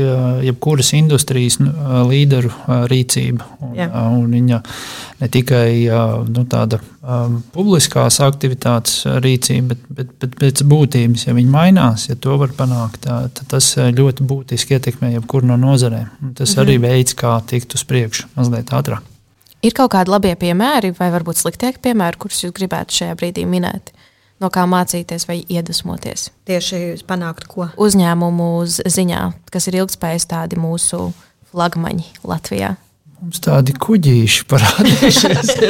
[0.46, 1.72] jebkuras industrijas nu,
[2.08, 2.52] līderu
[2.90, 3.46] rīcība.
[3.66, 4.60] Un, un viņa
[5.22, 5.70] ne tikai
[6.30, 12.18] nu, tāda um, publiskās aktivitātes rīcība, bet, bet, bet pēc būtības, ja viņi mainās, ja
[12.20, 16.08] to var panākt, tā, tad tas ļoti būtiski ietekmē jebkuru no nozarēm.
[16.38, 16.62] Tas mhm.
[16.64, 19.15] arī veids, kā tikt uz priekšu mazliet ātrāk.
[19.64, 23.94] Ir kaut kādi labie piemēri, vai varbūt sliktāki piemēri, kurus jūs gribētu šajā brīdī minēt?
[24.42, 26.30] no kā mācīties vai iedvesmoties.
[26.48, 27.70] Tieši panākt ko?
[27.80, 28.48] Uzņēmumu
[28.84, 31.10] ziņā, kas ir ilgspējas tādi mūsu
[31.52, 32.74] flagmaņi Latvijā.
[33.16, 35.52] Mums tādi kuģīši parādījušies.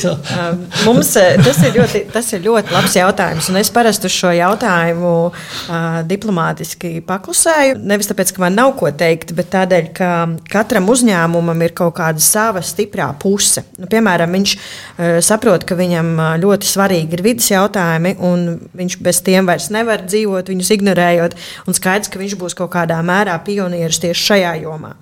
[0.00, 3.48] Um, mums eh, tas ir, ļoti, tas ir ļoti labs jautājums.
[3.58, 7.80] Es parasti uz šo jautājumu uh, diplomātiski paklusēju.
[7.90, 10.10] Nevis tāpēc, ka man nav ko teikt, bet tādēļ, ka
[10.52, 13.64] katram uzņēmumam ir kaut kāda sava stiprā puse.
[13.80, 19.22] Nu, piemēram, viņš uh, saprot, ka viņam ļoti svarīgi ir vidas jautājumi, un viņš bez
[19.26, 21.38] tiem vairs nevar dzīvot, viņus ignorējot.
[21.66, 24.94] Un skaidrs, ka viņš būs kaut kādā mērā pionieris tieši šajā jomā.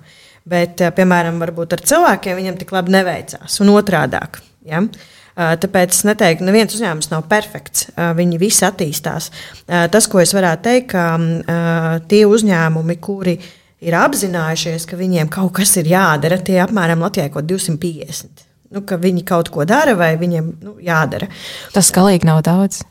[0.49, 1.53] Bet, eh, piemēram, ar
[1.91, 4.41] cilvēkiem viņam tik labi neveicās, un otrādāk.
[4.65, 4.81] Ja?
[4.81, 7.89] Eh, tāpēc es neteiktu, ka neviens uzņēmums nav perfekts.
[7.89, 9.29] Eh, viņi visi attīstās.
[9.67, 11.17] Tas, ko es varētu teikt, ka
[12.09, 13.39] tie uzņēmumi, kuri
[13.81, 18.45] ir apzinājušies, ka viņiem kaut kas ir jādara, tie apmēram Latvijā kaut 250.
[18.71, 21.27] Nu, ka viņi kaut ko dara, vai viņiem nu, jādara.
[21.73, 22.83] Tas galīgi nav daudz.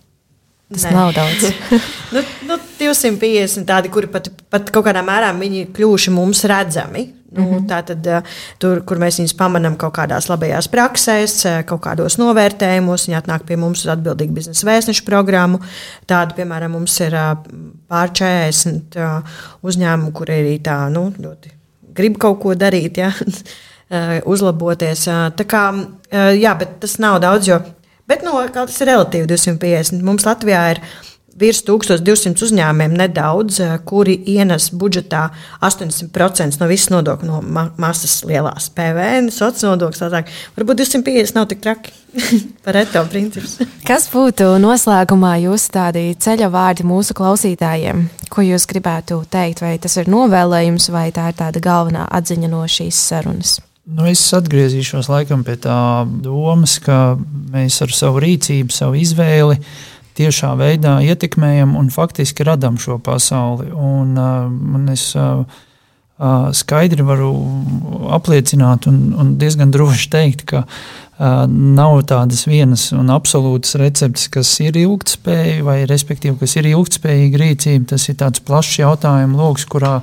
[0.68, 0.92] Tas Nē.
[0.92, 1.52] nav daudz.
[2.14, 5.30] nu, nu, 250 tādi, kuri pat, pat kaut kādā mērā
[5.72, 7.06] kļuvuši mums redzami.
[7.28, 7.66] Nu, mm -hmm.
[7.68, 8.22] Tātad,
[8.58, 13.56] tur, kur mēs viņus pamanām kaut kādās labajās praksēs, kaut kādos novērtējumos, viņi atnāk pie
[13.56, 15.60] mums uz atbildīgu biznesa vēstnešu programmu.
[16.06, 17.12] Tāda, piemēram, mums ir
[17.88, 19.22] pār 40
[19.62, 21.52] uzņēmumu, kur arī tā nu, ļoti
[21.94, 23.12] grib kaut ko darīt, ja?
[24.32, 25.04] uzlaboties.
[25.36, 25.62] Tā kā,
[26.32, 27.60] jā, bet tas nav daudz, jo
[28.08, 30.00] Bet no, tas ir relatīvi 250.
[30.06, 30.78] Mums Latvijā ir
[31.38, 35.28] virs 1200 uzņēmumiem nedaudz, eh, kuri ienes budžetā
[35.60, 40.02] 80% no visas nodokļu no ma masas lielās PVN, sociālās nodokļus.
[40.04, 40.32] Tātāk.
[40.56, 41.92] Varbūt 250 nav tik traki
[42.64, 43.58] par eto princips.
[43.86, 48.08] Kas būtu noslēgumā jūsu tādi ceļa vārdi mūsu klausītājiem?
[48.28, 49.62] Ko jūs gribētu teikt?
[49.64, 53.58] Vai tas ir novēlējums, vai tā ir tāda galvenā atziņa no šīs sarunas?
[53.88, 57.16] Nu, es atgriezīšos laikam pie tā domas, ka
[57.54, 59.56] mēs ar savu rīcību, savu izvēli
[60.18, 63.70] tiešā veidā ietekmējam un faktiski radām šo pasauli.
[63.72, 65.42] Un, uh, es uh,
[66.18, 67.32] uh, skaidri varu
[68.14, 70.64] apliecināt un, un diezgan droši teikt, ka
[71.18, 77.88] nav tādas vienas un absolūtas receptes, kas ir ilgspējīga, vai respektīvi, kas ir ilgspējīga rīcība.
[77.94, 79.96] Tas ir tāds plašs jautājumu lokus, kurā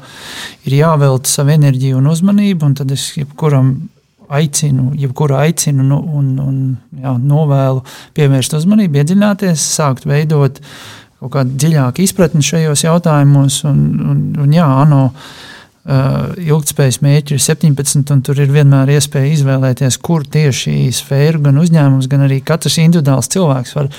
[0.68, 2.68] ir jāvelta sava enerģija un uzmanība.
[2.68, 3.78] Un tad es jebkuram
[4.30, 6.60] aicinu, jebkuru aicinu nu, un, un
[7.02, 7.84] jā, novēlu
[8.18, 10.62] pievērst uzmanību, iedziļināties, sākt veidot
[11.20, 13.64] kaut kādu dziļāku izpratni šajos jautājumos.
[13.70, 15.10] Un, un, un jā, ANO,
[15.86, 21.60] Uh, ilgspējas mērķi ir 17, un tur ir vienmēr iespēja izvēlēties, kur tieši sfēra, gan
[21.62, 23.92] uzņēmums, gan arī katrs individuāls cilvēks var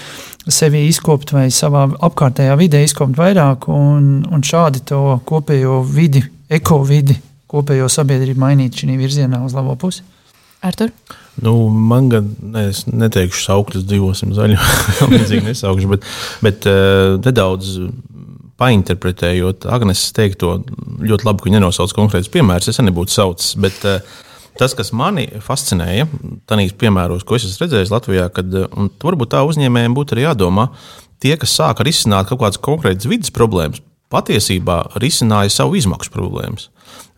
[0.51, 7.15] sevi izkopt vai savā apkārtējā vidē izkopt vairāk, un, un šādi to kopējo vidi, ekovidi,
[7.47, 10.03] kopējo sabiedrību mainīt šī virzienā uz labo pusi.
[10.65, 10.93] Artur?
[11.43, 14.57] Nu, man gan, ne, es neteikšu, saukļus dzīvosim zaļu,
[15.13, 16.07] līdzīgi nesaukšu, bet,
[16.45, 17.77] bet uh, nedaudz
[18.57, 20.55] painterpretējot Agnēs teikto,
[21.05, 22.71] ļoti labi, ka viņa nenosauc konkrētus piemērus.
[22.73, 24.01] Es nebūtu saucis, bet uh,
[24.57, 26.09] tas, kas mani fascinēja,
[26.49, 28.57] tādīs piemēros, ko es esmu redzējis Latvijā, kad
[29.05, 30.71] varbūt tā uzņēmējiem būtu arī jādomā,
[31.23, 36.71] tie, kas sāk risināt kaut kādas konkrētas vidas problēmas, patiesībā risināja savu izmaksu problēmas.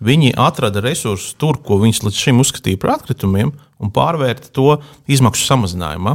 [0.05, 3.51] Viņi atrada resursus tur, ko viņi līdz šim uzskatīja par atkritumiem,
[3.83, 4.77] un pārvērta to
[5.11, 6.15] izmaksu samazinājumā.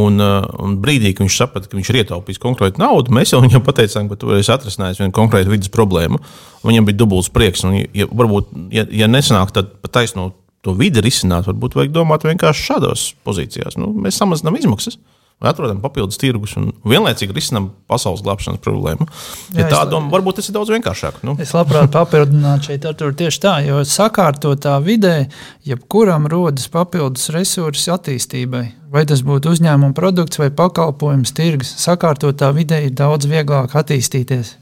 [0.00, 3.40] Un, uh, un brīdī, kad viņš saprata, ka viņš ir ietaupījis konkrētu naudu, mēs jau
[3.44, 6.20] viņam pateicām, ka tu esi atrisinājis vienu konkrētu vidas problēmu.
[6.64, 7.64] Viņam bija dubults prieks.
[7.68, 12.68] Un, ja, varbūt, ja, ja nesanāk, tad taisnot to vidi risināt, varbūt vajag domāt vienkārši
[12.70, 13.80] šādās pozīcijās.
[13.80, 15.00] Nu, mēs samazinām izmaksas
[15.48, 19.08] atrodam papildus tirgus un vienlaicīgi risinām pasaules glābšanas problēmu.
[19.56, 21.22] Ja Jā, tā doma, varbūt tas ir daudz vienkāršāk.
[21.26, 21.36] Nu.
[21.42, 25.16] Es labprāt papildinātu šeit ar tieši tā, jo sakārtotā vidē,
[25.68, 28.64] jebkuram rodas papildus resursi attīstībai.
[28.92, 34.58] Vai tas būtu uzņēmuma produkts vai pakalpojums, tirgus, sakārtotā vidē ir daudz vieglāk attīstīties.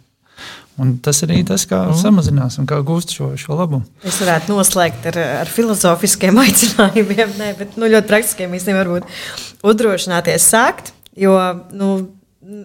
[0.81, 1.99] Un tas arī tas, kā mm.
[2.01, 3.85] samazinās un kā gūst šo, šo labumu.
[4.07, 10.49] Es varētu noslēgt ar, ar filozofiskiem aicinājumiem, ne, bet nu, ļoti praktiskiem īstenībā varbūt uzdrošināties
[10.55, 10.95] sākt.
[11.20, 11.37] Jo
[11.76, 11.91] nu,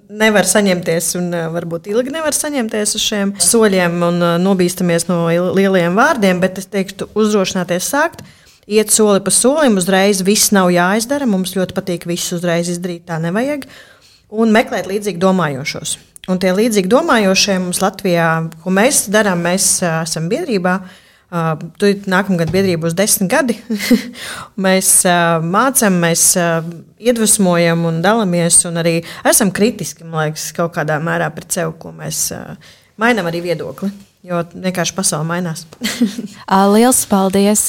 [0.07, 5.26] nevar saņemties, un varbūt ilgi nevar saņemties uz šiem soļiem un nobīstamies no
[5.57, 8.24] lieliem vārdiem, bet es teiktu, uzdrošināties sākt.
[8.66, 11.28] Iet soli pa solim, uzreiz viss nav jāizdara.
[11.30, 13.68] Mums ļoti patīk visu uzreiz izdarīt, tā nevajag.
[14.34, 15.99] Un meklēt līdzīgi domājošos.
[16.32, 18.30] Un tie līdzīgi domājošie mums Latvijā,
[18.63, 20.80] ko mēs darām, mēs esam biedrībā.
[20.82, 21.01] Uh,
[21.82, 23.55] Tur nākamā gada biedrība būs desmit gadi.
[24.65, 26.61] mēs uh, mācām, mēs uh,
[27.01, 32.28] iedvesmojam un dalāmies, un arī esam kritiski liekas, kaut kādā mērā pret sevi, ko mēs
[32.38, 32.53] uh,
[33.01, 33.89] mainām arī viedokli.
[34.26, 35.65] Jo vienkārši pasaule mainās.
[36.73, 37.67] Lielas paldies!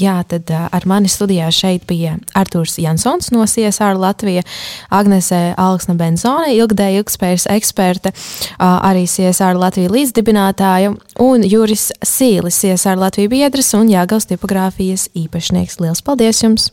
[0.00, 4.44] Jā, tad ar mani studijā šeit bija Artūrs Jansons no CSR Latvija,
[4.88, 8.14] Agnese Alksna Benzone, ilgdēja ilgspējas eksperte,
[8.58, 15.82] arī CSR Latvija līdzdibinātāja un Juris Sīlis, CSR Latvija biedrs un Jāgals tipogrāfijas īpašnieks.
[15.82, 16.72] Lielas paldies jums!